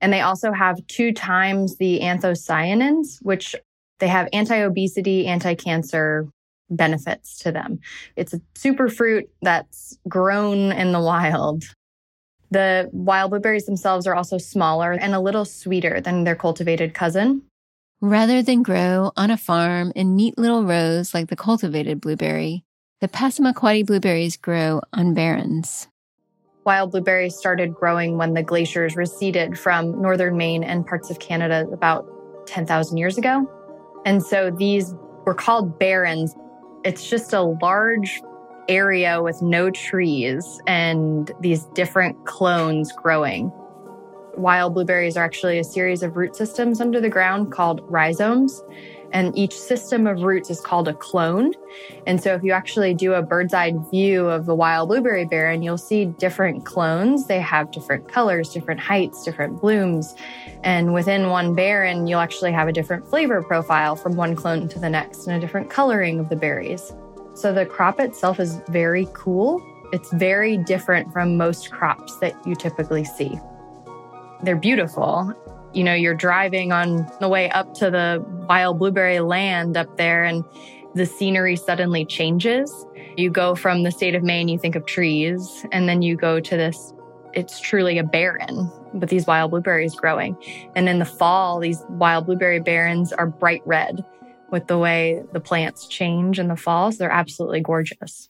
And 0.00 0.12
they 0.12 0.20
also 0.20 0.52
have 0.52 0.86
two 0.86 1.12
times 1.12 1.76
the 1.76 2.00
anthocyanins, 2.00 3.18
which 3.22 3.54
they 4.00 4.08
have 4.08 4.28
anti 4.32 4.56
obesity, 4.56 5.26
anti 5.26 5.54
cancer 5.54 6.28
benefits 6.70 7.38
to 7.38 7.52
them. 7.52 7.78
It's 8.16 8.34
a 8.34 8.40
super 8.54 8.88
fruit 8.88 9.30
that's 9.42 9.98
grown 10.08 10.72
in 10.72 10.92
the 10.92 11.00
wild. 11.00 11.64
The 12.50 12.88
wild 12.92 13.30
blueberries 13.30 13.66
themselves 13.66 14.06
are 14.06 14.14
also 14.14 14.38
smaller 14.38 14.92
and 14.92 15.14
a 15.14 15.20
little 15.20 15.44
sweeter 15.44 16.00
than 16.00 16.24
their 16.24 16.36
cultivated 16.36 16.94
cousin. 16.94 17.42
Rather 18.00 18.42
than 18.42 18.62
grow 18.62 19.12
on 19.16 19.30
a 19.30 19.36
farm 19.36 19.92
in 19.94 20.16
neat 20.16 20.36
little 20.36 20.64
rows 20.64 21.14
like 21.14 21.28
the 21.28 21.36
cultivated 21.36 22.00
blueberry, 22.00 22.64
the 23.00 23.08
Passamaquoddy 23.08 23.86
blueberries 23.86 24.36
grow 24.36 24.82
on 24.92 25.14
barrens. 25.14 25.88
Wild 26.64 26.90
blueberries 26.90 27.36
started 27.36 27.74
growing 27.74 28.18
when 28.18 28.34
the 28.34 28.42
glaciers 28.42 28.96
receded 28.96 29.58
from 29.58 30.00
northern 30.02 30.36
Maine 30.36 30.64
and 30.64 30.86
parts 30.86 31.10
of 31.10 31.18
Canada 31.18 31.66
about 31.72 32.06
10,000 32.46 32.96
years 32.96 33.16
ago. 33.16 33.50
And 34.04 34.22
so 34.22 34.50
these 34.50 34.94
were 35.24 35.34
called 35.34 35.78
barrens. 35.78 36.34
It's 36.84 37.08
just 37.08 37.32
a 37.32 37.42
large 37.42 38.20
area 38.68 39.22
with 39.22 39.40
no 39.42 39.70
trees 39.70 40.60
and 40.66 41.30
these 41.40 41.64
different 41.74 42.24
clones 42.26 42.92
growing. 42.92 43.52
Wild 44.36 44.74
blueberries 44.74 45.16
are 45.16 45.24
actually 45.24 45.58
a 45.58 45.64
series 45.64 46.02
of 46.02 46.16
root 46.16 46.36
systems 46.36 46.80
under 46.80 47.00
the 47.00 47.08
ground 47.08 47.52
called 47.52 47.84
rhizomes. 47.88 48.62
And 49.12 49.36
each 49.38 49.56
system 49.56 50.08
of 50.08 50.22
roots 50.22 50.50
is 50.50 50.60
called 50.60 50.88
a 50.88 50.94
clone. 50.94 51.52
And 52.04 52.20
so 52.20 52.34
if 52.34 52.42
you 52.42 52.50
actually 52.50 52.94
do 52.94 53.14
a 53.14 53.22
bird's 53.22 53.54
eye 53.54 53.72
view 53.92 54.28
of 54.28 54.44
the 54.44 54.56
wild 54.56 54.88
blueberry 54.88 55.24
barren, 55.24 55.62
you'll 55.62 55.78
see 55.78 56.06
different 56.06 56.64
clones. 56.64 57.26
They 57.26 57.38
have 57.38 57.70
different 57.70 58.08
colors, 58.08 58.48
different 58.48 58.80
heights, 58.80 59.22
different 59.24 59.60
blooms. 59.60 60.16
And 60.64 60.92
within 60.92 61.28
one 61.28 61.54
barren, 61.54 62.08
you'll 62.08 62.18
actually 62.18 62.50
have 62.50 62.66
a 62.66 62.72
different 62.72 63.06
flavor 63.06 63.40
profile 63.40 63.94
from 63.94 64.16
one 64.16 64.34
clone 64.34 64.68
to 64.68 64.80
the 64.80 64.90
next 64.90 65.28
and 65.28 65.36
a 65.36 65.40
different 65.40 65.70
coloring 65.70 66.18
of 66.18 66.28
the 66.28 66.36
berries. 66.36 66.92
So 67.34 67.52
the 67.52 67.66
crop 67.66 68.00
itself 68.00 68.40
is 68.40 68.60
very 68.68 69.06
cool. 69.12 69.62
It's 69.92 70.12
very 70.12 70.56
different 70.56 71.12
from 71.12 71.36
most 71.36 71.70
crops 71.70 72.16
that 72.16 72.34
you 72.44 72.56
typically 72.56 73.04
see. 73.04 73.38
They're 74.44 74.56
beautiful. 74.56 75.32
You 75.72 75.84
know, 75.84 75.94
you're 75.94 76.14
driving 76.14 76.70
on 76.70 77.10
the 77.18 77.28
way 77.28 77.50
up 77.50 77.72
to 77.74 77.90
the 77.90 78.24
wild 78.48 78.78
blueberry 78.78 79.20
land 79.20 79.76
up 79.76 79.96
there, 79.96 80.22
and 80.22 80.44
the 80.94 81.06
scenery 81.06 81.56
suddenly 81.56 82.04
changes. 82.04 82.70
You 83.16 83.30
go 83.30 83.54
from 83.54 83.82
the 83.82 83.90
state 83.90 84.14
of 84.14 84.22
Maine, 84.22 84.48
you 84.48 84.58
think 84.58 84.76
of 84.76 84.84
trees, 84.86 85.64
and 85.72 85.88
then 85.88 86.02
you 86.02 86.14
go 86.14 86.40
to 86.40 86.56
this, 86.56 86.92
it's 87.32 87.58
truly 87.58 87.98
a 87.98 88.04
barren 88.04 88.70
with 88.92 89.08
these 89.08 89.26
wild 89.26 89.50
blueberries 89.50 89.94
growing. 89.94 90.36
And 90.76 90.88
in 90.88 90.98
the 90.98 91.04
fall, 91.04 91.58
these 91.58 91.82
wild 91.88 92.26
blueberry 92.26 92.60
barrens 92.60 93.12
are 93.12 93.26
bright 93.26 93.62
red 93.64 94.04
with 94.50 94.66
the 94.66 94.78
way 94.78 95.22
the 95.32 95.40
plants 95.40 95.88
change 95.88 96.38
in 96.38 96.48
the 96.48 96.56
falls. 96.56 96.98
They're 96.98 97.10
absolutely 97.10 97.60
gorgeous. 97.60 98.28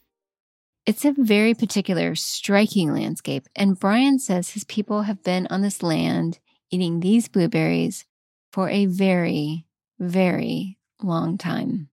It's 0.85 1.03
a 1.03 1.15
very 1.17 1.55
particular, 1.55 2.13
striking 2.13 2.93
landscape, 2.93 3.47
and 3.55 3.79
Brian 3.79 4.19
says 4.19 4.51
his 4.51 4.63
people 4.65 5.01
have 5.01 5.23
been 5.23 5.47
on 5.49 5.61
this 5.61 5.81
land 5.81 6.37
eating 6.69 6.99
these 6.99 7.27
blueberries 7.27 8.05
for 8.51 8.69
a 8.69 8.85
very, 8.85 9.65
very 9.97 10.77
long 11.01 11.39
time. 11.39 11.89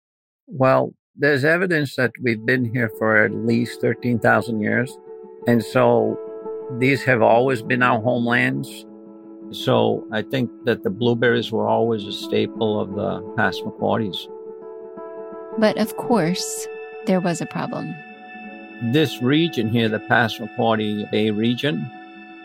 Well, 0.47 0.95
there's 1.15 1.45
evidence 1.45 1.95
that 1.97 2.13
we've 2.19 2.43
been 2.43 2.65
here 2.65 2.89
for 2.97 3.23
at 3.23 3.31
least 3.31 3.79
13,000 3.79 4.59
years. 4.59 4.97
And 5.45 5.63
so 5.63 6.17
these 6.79 7.03
have 7.03 7.21
always 7.21 7.61
been 7.61 7.83
our 7.83 8.01
homelands. 8.01 8.87
So 9.51 10.07
I 10.11 10.23
think 10.23 10.49
that 10.65 10.81
the 10.81 10.89
blueberries 10.89 11.51
were 11.51 11.67
always 11.67 12.05
a 12.05 12.11
staple 12.11 12.79
of 12.79 12.95
the 12.95 13.21
Passamaquoddies. 13.37 14.17
But 15.59 15.77
of 15.77 15.95
course, 15.97 16.67
there 17.05 17.19
was 17.19 17.39
a 17.39 17.45
problem. 17.45 17.93
This 18.81 19.21
region 19.21 19.69
here, 19.69 19.89
the 19.89 19.99
Passamaquoddy 19.99 21.09
Bay 21.11 21.31
region, 21.31 21.89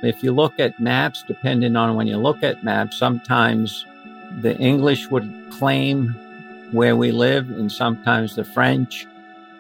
if 0.02 0.22
you 0.22 0.32
look 0.32 0.58
at 0.58 0.78
maps, 0.78 1.24
depending 1.26 1.76
on 1.76 1.96
when 1.96 2.06
you 2.06 2.18
look 2.18 2.42
at 2.42 2.62
maps, 2.62 2.98
sometimes 2.98 3.86
the 4.40 4.56
English 4.58 5.08
would 5.10 5.32
claim 5.50 6.08
where 6.72 6.96
we 6.96 7.12
live 7.12 7.50
and 7.50 7.70
sometimes 7.70 8.34
the 8.34 8.44
French. 8.44 9.06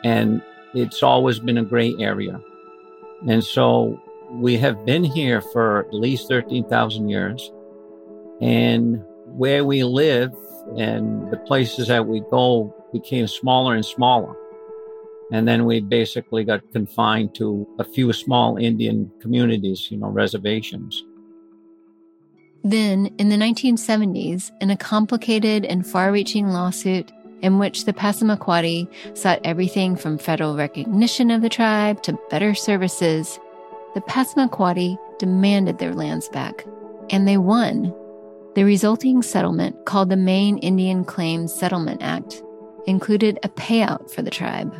And 0.02 0.42
it's 0.74 1.02
always 1.02 1.38
been 1.38 1.58
a 1.58 1.64
gray 1.64 1.94
area. 1.98 2.40
And 3.26 3.42
so 3.42 4.02
we 4.32 4.58
have 4.58 4.84
been 4.84 5.04
here 5.04 5.40
for 5.40 5.86
at 5.86 5.94
least 5.94 6.28
13,000 6.28 7.08
years. 7.08 7.50
And 8.40 9.02
where 9.26 9.64
we 9.64 9.84
live 9.84 10.34
and 10.76 11.30
the 11.30 11.36
places 11.38 11.88
that 11.88 12.06
we 12.06 12.20
go 12.30 12.74
became 12.92 13.28
smaller 13.28 13.74
and 13.74 13.84
smaller. 13.84 14.36
And 15.32 15.48
then 15.48 15.64
we 15.64 15.80
basically 15.80 16.44
got 16.44 16.60
confined 16.72 17.34
to 17.36 17.66
a 17.78 17.84
few 17.84 18.12
small 18.12 18.56
Indian 18.56 19.10
communities, 19.20 19.88
you 19.90 19.96
know, 19.96 20.08
reservations. 20.08 21.02
Then, 22.62 23.14
in 23.18 23.28
the 23.28 23.36
1970s, 23.36 24.50
in 24.60 24.70
a 24.70 24.76
complicated 24.76 25.64
and 25.64 25.86
far 25.86 26.10
reaching 26.10 26.48
lawsuit 26.48 27.12
in 27.42 27.58
which 27.58 27.84
the 27.84 27.92
Passamaquoddy 27.92 28.88
sought 29.14 29.40
everything 29.44 29.96
from 29.96 30.16
federal 30.16 30.56
recognition 30.56 31.30
of 31.30 31.42
the 31.42 31.50
tribe 31.50 32.02
to 32.02 32.18
better 32.30 32.54
services, 32.54 33.38
the 33.94 34.00
Passamaquoddy 34.00 34.96
demanded 35.18 35.78
their 35.78 35.94
lands 35.94 36.28
back, 36.30 36.64
and 37.10 37.28
they 37.28 37.36
won. 37.36 37.94
The 38.54 38.64
resulting 38.64 39.20
settlement, 39.20 39.84
called 39.84 40.08
the 40.08 40.16
Maine 40.16 40.56
Indian 40.58 41.04
Claims 41.04 41.52
Settlement 41.52 42.02
Act, 42.02 42.42
included 42.86 43.38
a 43.42 43.48
payout 43.50 44.10
for 44.10 44.22
the 44.22 44.30
tribe. 44.30 44.74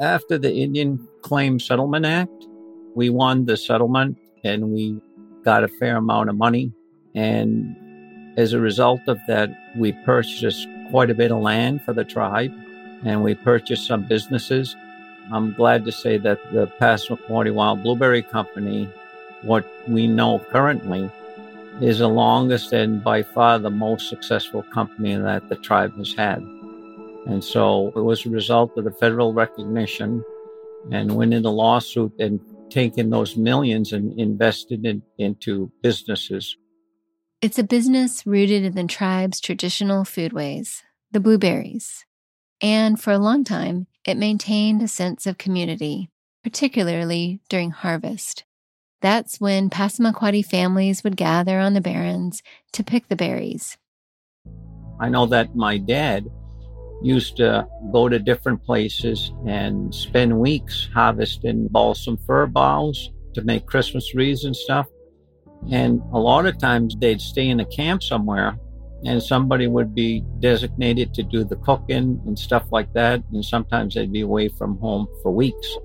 After 0.00 0.38
the 0.38 0.52
Indian 0.52 1.06
Claim 1.22 1.58
Settlement 1.58 2.06
Act, 2.06 2.46
we 2.94 3.10
won 3.10 3.46
the 3.46 3.56
settlement 3.56 4.18
and 4.44 4.70
we 4.70 5.00
got 5.42 5.64
a 5.64 5.68
fair 5.68 5.96
amount 5.96 6.30
of 6.30 6.36
money. 6.36 6.72
And 7.14 7.76
as 8.38 8.52
a 8.52 8.60
result 8.60 9.00
of 9.06 9.18
that, 9.26 9.50
we 9.76 9.92
purchased 10.04 10.68
quite 10.90 11.10
a 11.10 11.14
bit 11.14 11.32
of 11.32 11.40
land 11.40 11.82
for 11.82 11.92
the 11.92 12.04
tribe 12.04 12.52
and 13.04 13.22
we 13.22 13.34
purchased 13.34 13.86
some 13.86 14.06
businesses 14.06 14.76
I'm 15.32 15.52
glad 15.54 15.84
to 15.86 15.92
say 15.92 16.18
that 16.18 16.52
the 16.52 16.68
Passamaquoddy 16.80 17.52
Wild 17.52 17.82
Blueberry 17.82 18.22
Company, 18.22 18.88
what 19.42 19.66
we 19.88 20.06
know 20.06 20.38
currently, 20.38 21.10
is 21.80 21.98
the 21.98 22.08
longest 22.08 22.72
and 22.72 23.02
by 23.02 23.24
far 23.24 23.58
the 23.58 23.70
most 23.70 24.08
successful 24.08 24.62
company 24.62 25.16
that 25.16 25.48
the 25.48 25.56
tribe 25.56 25.96
has 25.96 26.14
had. 26.14 26.46
And 27.26 27.42
so 27.42 27.88
it 27.96 28.00
was 28.00 28.24
a 28.24 28.30
result 28.30 28.78
of 28.78 28.84
the 28.84 28.92
federal 28.92 29.32
recognition 29.32 30.24
and 30.92 31.16
winning 31.16 31.42
the 31.42 31.50
lawsuit 31.50 32.12
and 32.18 32.40
taking 32.70 33.10
those 33.10 33.36
millions 33.36 33.92
and 33.92 34.18
invested 34.18 34.86
in, 34.86 35.02
into 35.18 35.70
businesses. 35.82 36.56
It's 37.42 37.58
a 37.58 37.64
business 37.64 38.24
rooted 38.26 38.64
in 38.64 38.74
the 38.74 38.84
tribe's 38.84 39.40
traditional 39.40 40.04
foodways, 40.04 40.82
the 41.10 41.20
blueberries. 41.20 42.04
And 42.62 43.00
for 43.00 43.12
a 43.12 43.18
long 43.18 43.44
time, 43.44 43.88
it 44.06 44.16
maintained 44.16 44.80
a 44.82 44.88
sense 44.88 45.26
of 45.26 45.36
community, 45.36 46.08
particularly 46.42 47.40
during 47.48 47.72
harvest. 47.72 48.44
That's 49.02 49.40
when 49.40 49.68
Passamaquoddy 49.68 50.44
families 50.44 51.04
would 51.04 51.16
gather 51.16 51.58
on 51.58 51.74
the 51.74 51.80
barrens 51.80 52.42
to 52.72 52.82
pick 52.82 53.08
the 53.08 53.16
berries. 53.16 53.76
I 54.98 55.10
know 55.10 55.26
that 55.26 55.54
my 55.54 55.76
dad 55.76 56.26
used 57.02 57.36
to 57.36 57.66
go 57.92 58.08
to 58.08 58.18
different 58.18 58.64
places 58.64 59.32
and 59.46 59.94
spend 59.94 60.38
weeks 60.38 60.88
harvesting 60.92 61.68
balsam 61.68 62.16
fir 62.26 62.46
boughs 62.46 63.10
to 63.34 63.42
make 63.42 63.66
Christmas 63.66 64.14
wreaths 64.14 64.44
and 64.44 64.56
stuff. 64.56 64.86
And 65.70 66.00
a 66.12 66.18
lot 66.18 66.46
of 66.46 66.58
times 66.58 66.96
they'd 66.98 67.20
stay 67.20 67.48
in 67.48 67.60
a 67.60 67.66
camp 67.66 68.02
somewhere 68.02 68.58
and 69.04 69.22
somebody 69.22 69.66
would 69.66 69.94
be 69.94 70.24
designated 70.40 71.12
to 71.14 71.22
do 71.22 71.44
the 71.44 71.56
cooking 71.56 72.20
and 72.26 72.38
stuff 72.38 72.64
like 72.72 72.92
that. 72.94 73.22
And 73.32 73.44
sometimes 73.44 73.94
they'd 73.94 74.12
be 74.12 74.22
away 74.22 74.48
from 74.48 74.78
home 74.78 75.06
for 75.22 75.32
weeks. 75.32 75.76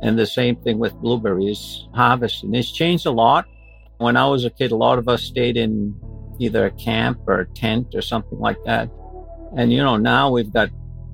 And 0.00 0.18
the 0.18 0.26
same 0.26 0.56
thing 0.56 0.78
with 0.78 0.94
blueberries 0.94 1.88
harvesting. 1.94 2.54
It's 2.54 2.72
changed 2.72 3.06
a 3.06 3.10
lot. 3.10 3.46
When 3.98 4.16
I 4.16 4.26
was 4.26 4.44
a 4.44 4.50
kid, 4.50 4.72
a 4.72 4.76
lot 4.76 4.98
of 4.98 5.08
us 5.08 5.22
stayed 5.22 5.56
in 5.56 5.94
either 6.38 6.66
a 6.66 6.70
camp 6.72 7.20
or 7.26 7.40
a 7.40 7.46
tent 7.46 7.94
or 7.94 8.02
something 8.02 8.38
like 8.38 8.62
that. 8.64 8.90
And, 9.56 9.72
you 9.72 9.82
know, 9.82 9.96
now 9.96 10.30
we've 10.30 10.52
got 10.52 10.70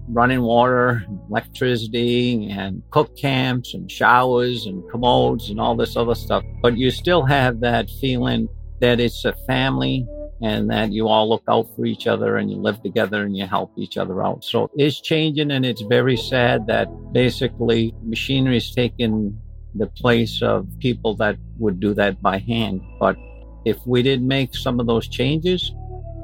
running 0.08 0.42
water, 0.42 1.04
electricity, 1.28 2.50
and 2.50 2.82
cook 2.90 3.16
camps 3.16 3.74
and 3.74 3.90
showers 3.90 4.66
and 4.66 4.88
commodes 4.90 5.50
and 5.50 5.60
all 5.60 5.76
this 5.76 5.96
other 5.96 6.14
stuff. 6.14 6.44
But 6.62 6.76
you 6.76 6.90
still 6.90 7.24
have 7.24 7.60
that 7.60 7.90
feeling 8.00 8.48
that 8.80 9.00
it's 9.00 9.24
a 9.24 9.32
family 9.46 10.06
and 10.40 10.70
that 10.70 10.92
you 10.92 11.08
all 11.08 11.28
look 11.28 11.42
out 11.48 11.66
for 11.74 11.84
each 11.84 12.06
other 12.06 12.36
and 12.36 12.50
you 12.50 12.56
live 12.56 12.80
together 12.82 13.24
and 13.24 13.36
you 13.36 13.46
help 13.46 13.72
each 13.76 13.96
other 13.96 14.24
out. 14.24 14.44
So 14.44 14.70
it's 14.76 15.00
changing 15.00 15.50
and 15.50 15.66
it's 15.66 15.82
very 15.82 16.16
sad 16.16 16.66
that 16.68 16.88
basically 17.12 17.92
machinery 18.02 18.58
is 18.58 18.70
taking 18.72 19.36
the 19.74 19.88
place 19.88 20.40
of 20.42 20.68
people 20.78 21.14
that 21.16 21.36
would 21.58 21.80
do 21.80 21.92
that 21.94 22.22
by 22.22 22.38
hand. 22.38 22.80
But 23.00 23.16
if 23.64 23.78
we 23.84 24.02
didn't 24.02 24.28
make 24.28 24.54
some 24.54 24.78
of 24.78 24.86
those 24.86 25.08
changes, 25.08 25.72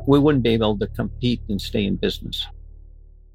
we 0.07 0.19
wouldn't 0.19 0.45
be 0.45 0.55
able 0.55 0.79
to 0.79 0.87
compete 0.88 1.40
and 1.49 1.61
stay 1.61 1.85
in 1.85 1.97
business. 1.97 2.47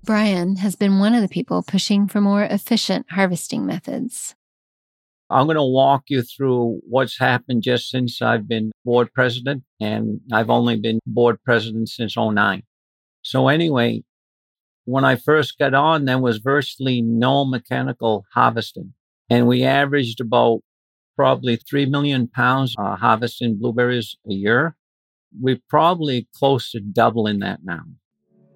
Brian 0.04 0.58
has 0.58 0.76
been 0.76 1.00
one 1.00 1.14
of 1.14 1.22
the 1.22 1.28
people 1.28 1.62
pushing 1.62 2.08
for 2.08 2.22
more 2.22 2.44
efficient 2.44 3.06
harvesting 3.10 3.66
methods. 3.66 4.36
I'm 5.30 5.46
going 5.46 5.58
to 5.58 5.64
walk 5.64 6.06
you 6.08 6.24
through 6.24 6.80
what's 6.88 7.20
happened 7.20 7.62
just 7.62 7.90
since 7.90 8.22
I've 8.22 8.48
been 8.48 8.72
board 8.84 9.14
president, 9.14 9.64
and 9.80 10.22
I've 10.32 10.50
only 10.50 10.78
been 10.78 11.00
board 11.06 11.38
president 11.44 11.90
since 11.90 12.18
09. 12.18 12.64
So, 13.22 13.48
anyway, 13.48 14.04
when 14.86 15.06
I 15.06 15.18
first 15.18 15.60
got 15.60 15.76
on, 15.76 16.06
there 16.06 16.18
was 16.18 16.40
virtually 16.40 17.02
no 17.02 17.46
mechanical 17.46 18.26
harvesting, 18.34 18.94
and 19.30 19.46
we 19.46 19.64
averaged 19.64 20.20
about 20.20 20.62
probably 21.16 21.58
3 21.58 21.86
million 21.86 22.28
pounds 22.28 22.74
uh, 22.80 22.96
harvesting 22.96 23.60
blueberries 23.60 24.16
a 24.28 24.34
year. 24.34 24.76
We're 25.40 25.62
probably 25.70 26.28
close 26.34 26.72
to 26.72 26.80
doubling 26.80 27.40
that 27.40 27.60
now 27.64 27.82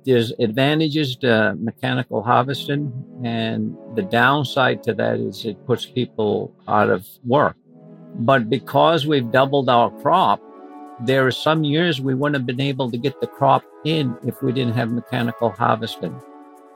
there's 0.05 0.31
advantages 0.39 1.15
to 1.17 1.55
mechanical 1.59 2.21
harvesting, 2.21 2.91
and 3.23 3.75
the 3.95 4.01
downside 4.01 4.83
to 4.83 4.93
that 4.93 5.19
is 5.19 5.45
it 5.45 5.65
puts 5.65 5.85
people 5.85 6.53
out 6.67 6.89
of 6.89 7.07
work. 7.25 7.55
But 8.15 8.49
because 8.49 9.07
we've 9.07 9.31
doubled 9.31 9.69
our 9.69 9.89
crop, 10.01 10.41
there 11.05 11.25
are 11.25 11.31
some 11.31 11.63
years 11.63 12.01
we 12.01 12.13
wouldn't 12.13 12.35
have 12.35 12.45
been 12.45 12.61
able 12.61 12.91
to 12.91 12.97
get 12.97 13.19
the 13.19 13.27
crop 13.27 13.63
in 13.85 14.15
if 14.25 14.41
we 14.41 14.51
didn't 14.51 14.75
have 14.75 14.91
mechanical 14.91 15.49
harvesting. 15.49 16.19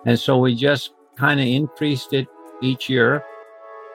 And 0.05 0.19
so 0.19 0.37
we 0.37 0.55
just 0.55 0.93
kind 1.15 1.39
of 1.39 1.45
increased 1.45 2.13
it 2.13 2.27
each 2.61 2.89
year. 2.89 3.23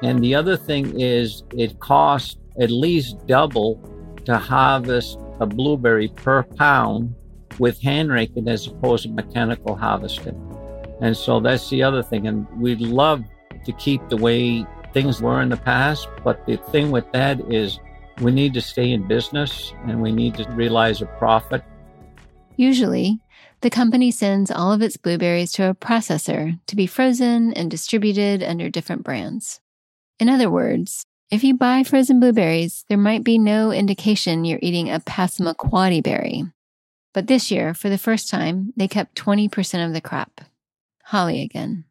And 0.02 0.22
the 0.22 0.34
other 0.34 0.56
thing 0.56 1.00
is 1.00 1.42
it 1.56 1.80
costs 1.80 2.36
at 2.60 2.70
least 2.70 3.26
double 3.26 3.80
to 4.24 4.38
harvest 4.38 5.18
a 5.42 5.46
blueberry 5.46 6.08
per 6.08 6.44
pound 6.44 7.14
with 7.58 7.80
hand 7.80 8.10
raking 8.10 8.48
as 8.48 8.66
opposed 8.66 9.02
to 9.02 9.10
mechanical 9.10 9.74
harvesting. 9.74 10.38
And 11.00 11.16
so 11.16 11.40
that's 11.40 11.68
the 11.68 11.82
other 11.82 12.02
thing. 12.02 12.26
And 12.28 12.46
we'd 12.60 12.80
love 12.80 13.24
to 13.64 13.72
keep 13.72 14.08
the 14.08 14.16
way 14.16 14.64
things 14.92 15.20
were 15.20 15.42
in 15.42 15.48
the 15.48 15.56
past. 15.56 16.08
But 16.22 16.46
the 16.46 16.56
thing 16.56 16.90
with 16.90 17.10
that 17.12 17.40
is 17.52 17.80
we 18.20 18.30
need 18.30 18.54
to 18.54 18.60
stay 18.60 18.92
in 18.92 19.08
business 19.08 19.72
and 19.86 20.00
we 20.00 20.12
need 20.12 20.34
to 20.36 20.48
realize 20.52 21.02
a 21.02 21.06
profit. 21.06 21.62
Usually, 22.56 23.18
the 23.62 23.70
company 23.70 24.10
sends 24.10 24.50
all 24.50 24.72
of 24.72 24.82
its 24.82 24.96
blueberries 24.96 25.52
to 25.52 25.68
a 25.68 25.74
processor 25.74 26.58
to 26.66 26.76
be 26.76 26.86
frozen 26.86 27.52
and 27.54 27.70
distributed 27.70 28.42
under 28.42 28.68
different 28.68 29.02
brands. 29.02 29.60
In 30.20 30.28
other 30.28 30.50
words, 30.50 31.04
if 31.32 31.42
you 31.42 31.54
buy 31.54 31.82
frozen 31.82 32.20
blueberries, 32.20 32.84
there 32.90 32.98
might 32.98 33.24
be 33.24 33.38
no 33.38 33.72
indication 33.72 34.44
you're 34.44 34.58
eating 34.60 34.90
a 34.90 35.00
Passamaquoddy 35.00 36.02
berry, 36.02 36.44
but 37.14 37.26
this 37.26 37.50
year, 37.50 37.72
for 37.72 37.88
the 37.88 37.96
first 37.96 38.28
time, 38.28 38.74
they 38.76 38.86
kept 38.86 39.16
20% 39.16 39.86
of 39.86 39.94
the 39.94 40.02
crop. 40.02 40.42
Holli 41.10 41.42
again. 41.42 41.84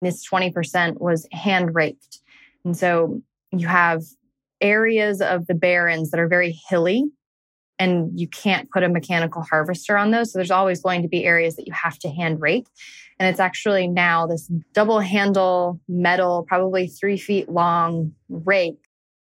This 0.00 0.28
20% 0.28 1.00
was 1.00 1.28
hand 1.30 1.72
raked. 1.76 2.18
And 2.64 2.76
so 2.76 3.22
you 3.52 3.68
have 3.68 4.02
areas 4.60 5.20
of 5.20 5.46
the 5.46 5.54
barrens 5.54 6.10
that 6.10 6.18
are 6.18 6.28
very 6.28 6.58
hilly 6.68 7.04
and 7.78 8.18
you 8.18 8.26
can't 8.26 8.70
put 8.70 8.82
a 8.82 8.88
mechanical 8.88 9.42
harvester 9.42 9.96
on 9.96 10.10
those. 10.10 10.32
So 10.32 10.38
there's 10.38 10.50
always 10.50 10.80
going 10.80 11.02
to 11.02 11.08
be 11.08 11.24
areas 11.24 11.54
that 11.56 11.66
you 11.66 11.72
have 11.72 11.98
to 12.00 12.08
hand 12.08 12.40
rake. 12.40 12.66
And 13.22 13.30
it's 13.30 13.38
actually 13.38 13.86
now 13.86 14.26
this 14.26 14.50
double 14.72 14.98
handle 14.98 15.78
metal, 15.86 16.44
probably 16.48 16.88
three 16.88 17.16
feet 17.16 17.48
long 17.48 18.12
rake 18.28 18.82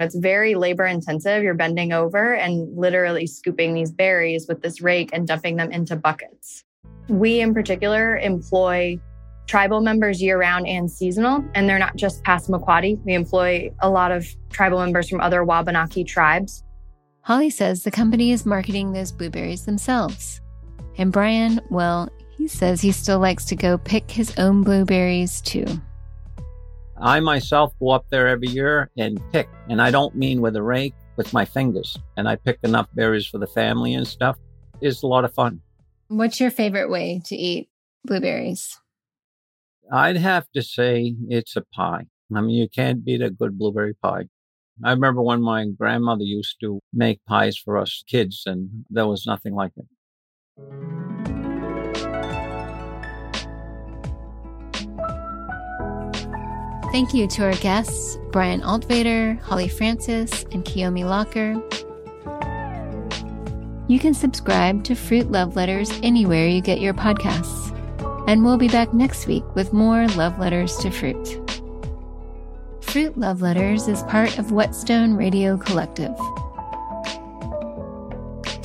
it's 0.02 0.16
very 0.16 0.54
labor 0.54 0.84
intensive. 0.84 1.42
You're 1.42 1.54
bending 1.54 1.92
over 1.92 2.34
and 2.34 2.76
literally 2.76 3.26
scooping 3.26 3.72
these 3.72 3.92
berries 3.92 4.46
with 4.48 4.60
this 4.60 4.80
rake 4.80 5.10
and 5.12 5.26
dumping 5.26 5.56
them 5.56 5.70
into 5.70 5.96
buckets. 5.96 6.64
We, 7.08 7.40
in 7.40 7.54
particular, 7.54 8.18
employ 8.18 8.98
tribal 9.46 9.80
members 9.80 10.20
year 10.20 10.38
round 10.38 10.66
and 10.66 10.90
seasonal, 10.90 11.44
and 11.54 11.68
they're 11.68 11.78
not 11.78 11.96
just 11.96 12.22
Passamaquoddy. 12.24 13.00
We 13.04 13.14
employ 13.14 13.72
a 13.80 13.90
lot 13.90 14.10
of 14.12 14.26
tribal 14.50 14.78
members 14.78 15.08
from 15.08 15.20
other 15.20 15.44
Wabanaki 15.44 16.04
tribes. 16.04 16.64
Holli 17.26 17.52
says 17.52 17.84
the 17.84 17.90
company 17.90 18.32
is 18.32 18.44
marketing 18.44 18.92
those 18.92 19.12
blueberries 19.12 19.64
themselves. 19.66 20.40
And 20.98 21.12
Brian, 21.12 21.60
well, 21.70 22.08
he 22.42 22.48
says 22.48 22.80
he 22.80 22.90
still 22.90 23.20
likes 23.20 23.44
to 23.44 23.54
go 23.54 23.78
pick 23.78 24.10
his 24.10 24.36
own 24.36 24.64
blueberries 24.64 25.40
too. 25.42 25.64
I 27.00 27.20
myself 27.20 27.72
go 27.78 27.90
up 27.90 28.06
there 28.10 28.26
every 28.26 28.48
year 28.48 28.90
and 28.98 29.20
pick, 29.30 29.48
and 29.68 29.80
I 29.80 29.92
don't 29.92 30.16
mean 30.16 30.40
with 30.40 30.56
a 30.56 30.62
rake, 30.62 30.94
with 31.16 31.32
my 31.32 31.44
fingers. 31.44 31.96
And 32.16 32.28
I 32.28 32.34
pick 32.34 32.58
enough 32.64 32.88
berries 32.94 33.26
for 33.26 33.38
the 33.38 33.46
family 33.46 33.94
and 33.94 34.04
stuff. 34.04 34.38
It's 34.80 35.02
a 35.02 35.06
lot 35.06 35.24
of 35.24 35.32
fun. 35.32 35.60
What's 36.08 36.40
your 36.40 36.50
favorite 36.50 36.90
way 36.90 37.22
to 37.26 37.36
eat 37.36 37.68
blueberries? 38.04 38.76
I'd 39.92 40.16
have 40.16 40.50
to 40.56 40.62
say 40.62 41.14
it's 41.28 41.54
a 41.54 41.62
pie. 41.72 42.06
I 42.34 42.40
mean, 42.40 42.56
you 42.56 42.68
can't 42.68 43.04
beat 43.04 43.22
a 43.22 43.30
good 43.30 43.56
blueberry 43.56 43.94
pie. 43.94 44.24
I 44.82 44.90
remember 44.90 45.22
when 45.22 45.42
my 45.42 45.66
grandmother 45.66 46.24
used 46.24 46.56
to 46.62 46.80
make 46.92 47.24
pies 47.24 47.56
for 47.56 47.78
us 47.78 48.02
kids, 48.08 48.42
and 48.46 48.84
there 48.90 49.06
was 49.06 49.26
nothing 49.28 49.54
like 49.54 49.72
it. 49.76 51.31
Thank 56.92 57.14
you 57.14 57.26
to 57.26 57.44
our 57.44 57.54
guests, 57.54 58.18
Brian 58.32 58.60
Altvater, 58.60 59.40
Holli 59.40 59.72
Francis, 59.72 60.44
and 60.52 60.62
Kiyomi 60.62 61.06
Locker. 61.06 61.54
You 63.88 63.98
can 63.98 64.12
subscribe 64.12 64.84
to 64.84 64.94
Fruit 64.94 65.32
Love 65.32 65.56
Letters 65.56 65.90
anywhere 66.02 66.46
you 66.46 66.60
get 66.60 66.82
your 66.82 66.92
podcasts. 66.92 67.70
And 68.28 68.44
we'll 68.44 68.58
be 68.58 68.68
back 68.68 68.92
next 68.92 69.26
week 69.26 69.42
with 69.54 69.72
more 69.72 70.06
love 70.08 70.38
letters 70.38 70.76
to 70.80 70.90
fruit. 70.90 71.40
Fruit 72.82 73.16
Love 73.16 73.40
Letters 73.40 73.88
is 73.88 74.02
part 74.02 74.38
of 74.38 74.52
Whetstone 74.52 75.14
Radio 75.14 75.56
Collective. 75.56 76.14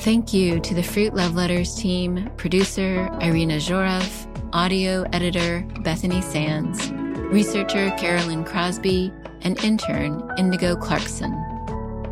Thank 0.02 0.34
you 0.34 0.60
to 0.60 0.74
the 0.74 0.82
Fruit 0.82 1.14
Love 1.14 1.34
Letters 1.34 1.74
team, 1.76 2.30
producer 2.36 3.08
Irina 3.22 3.56
Zhorov, 3.56 4.26
audio 4.52 5.04
editor 5.14 5.66
Bethany 5.80 6.20
Sands 6.20 6.92
researcher 7.30 7.90
Carolyn 7.98 8.42
Crosby, 8.42 9.12
and 9.42 9.62
intern 9.62 10.30
Indigo 10.38 10.74
Clarkson. 10.74 11.32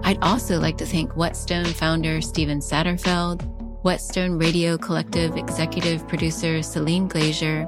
I'd 0.05 0.19
also 0.23 0.61
like 0.61 0.79
to 0.79 0.87
thank 0.87 1.17
Whetstone 1.17 1.65
founder 1.65 2.21
Stephen 2.21 2.61
Satterfield, 2.61 3.43
Whetstone 3.83 4.39
Radio 4.39 4.77
Collective 4.77 5.37
executive 5.37 6.07
producer 6.07 6.63
Celine 6.63 7.09
Glazier, 7.09 7.67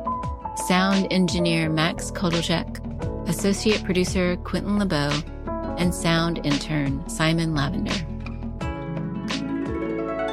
sound 0.68 1.10
engineer 1.10 1.68
Max 1.70 2.10
Kodelchek, 2.10 3.28
associate 3.28 3.82
producer 3.82 4.36
Quentin 4.36 4.78
LeBeau, 4.78 5.10
and 5.78 5.94
sound 5.94 6.44
intern 6.44 7.08
Simon 7.08 7.54
Lavender. 7.54 7.94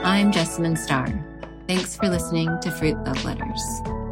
I'm 0.04 0.32
Jessamine 0.32 0.75
Starr. 0.75 1.25
Thanks 1.67 1.95
for 1.95 2.10
listening 2.10 2.49
to 2.62 2.71
Fruit 2.71 2.97
Love 3.06 3.23
Letters. 3.23 4.04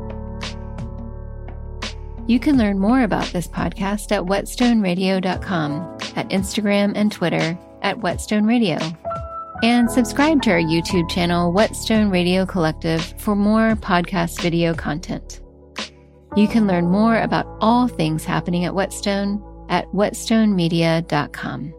You 2.25 2.39
can 2.39 2.57
learn 2.57 2.79
more 2.79 3.03
about 3.03 3.25
this 3.27 3.47
podcast 3.47 4.11
at 4.11 4.23
whetstoneradio.com, 4.23 5.97
at 6.15 6.29
Instagram 6.29 6.93
and 6.95 7.11
Twitter 7.11 7.57
at 7.81 7.99
Whetstone 7.99 8.45
Radio. 8.45 8.77
And 9.61 9.91
subscribe 9.91 10.41
to 10.43 10.51
our 10.51 10.59
YouTube 10.59 11.09
channel, 11.09 11.51
Whetstone 11.51 12.09
Radio 12.09 12.45
Collective, 12.45 13.13
for 13.19 13.35
more 13.35 13.75
podcast 13.75 14.41
video 14.41 14.73
content. 14.73 15.41
You 16.35 16.47
can 16.47 16.65
learn 16.65 16.89
more 16.89 17.19
about 17.19 17.45
all 17.61 17.87
things 17.87 18.25
happening 18.25 18.65
at 18.65 18.73
Whetstone 18.73 19.43
at 19.69 19.85
whetstonemedia.com. 19.91 21.73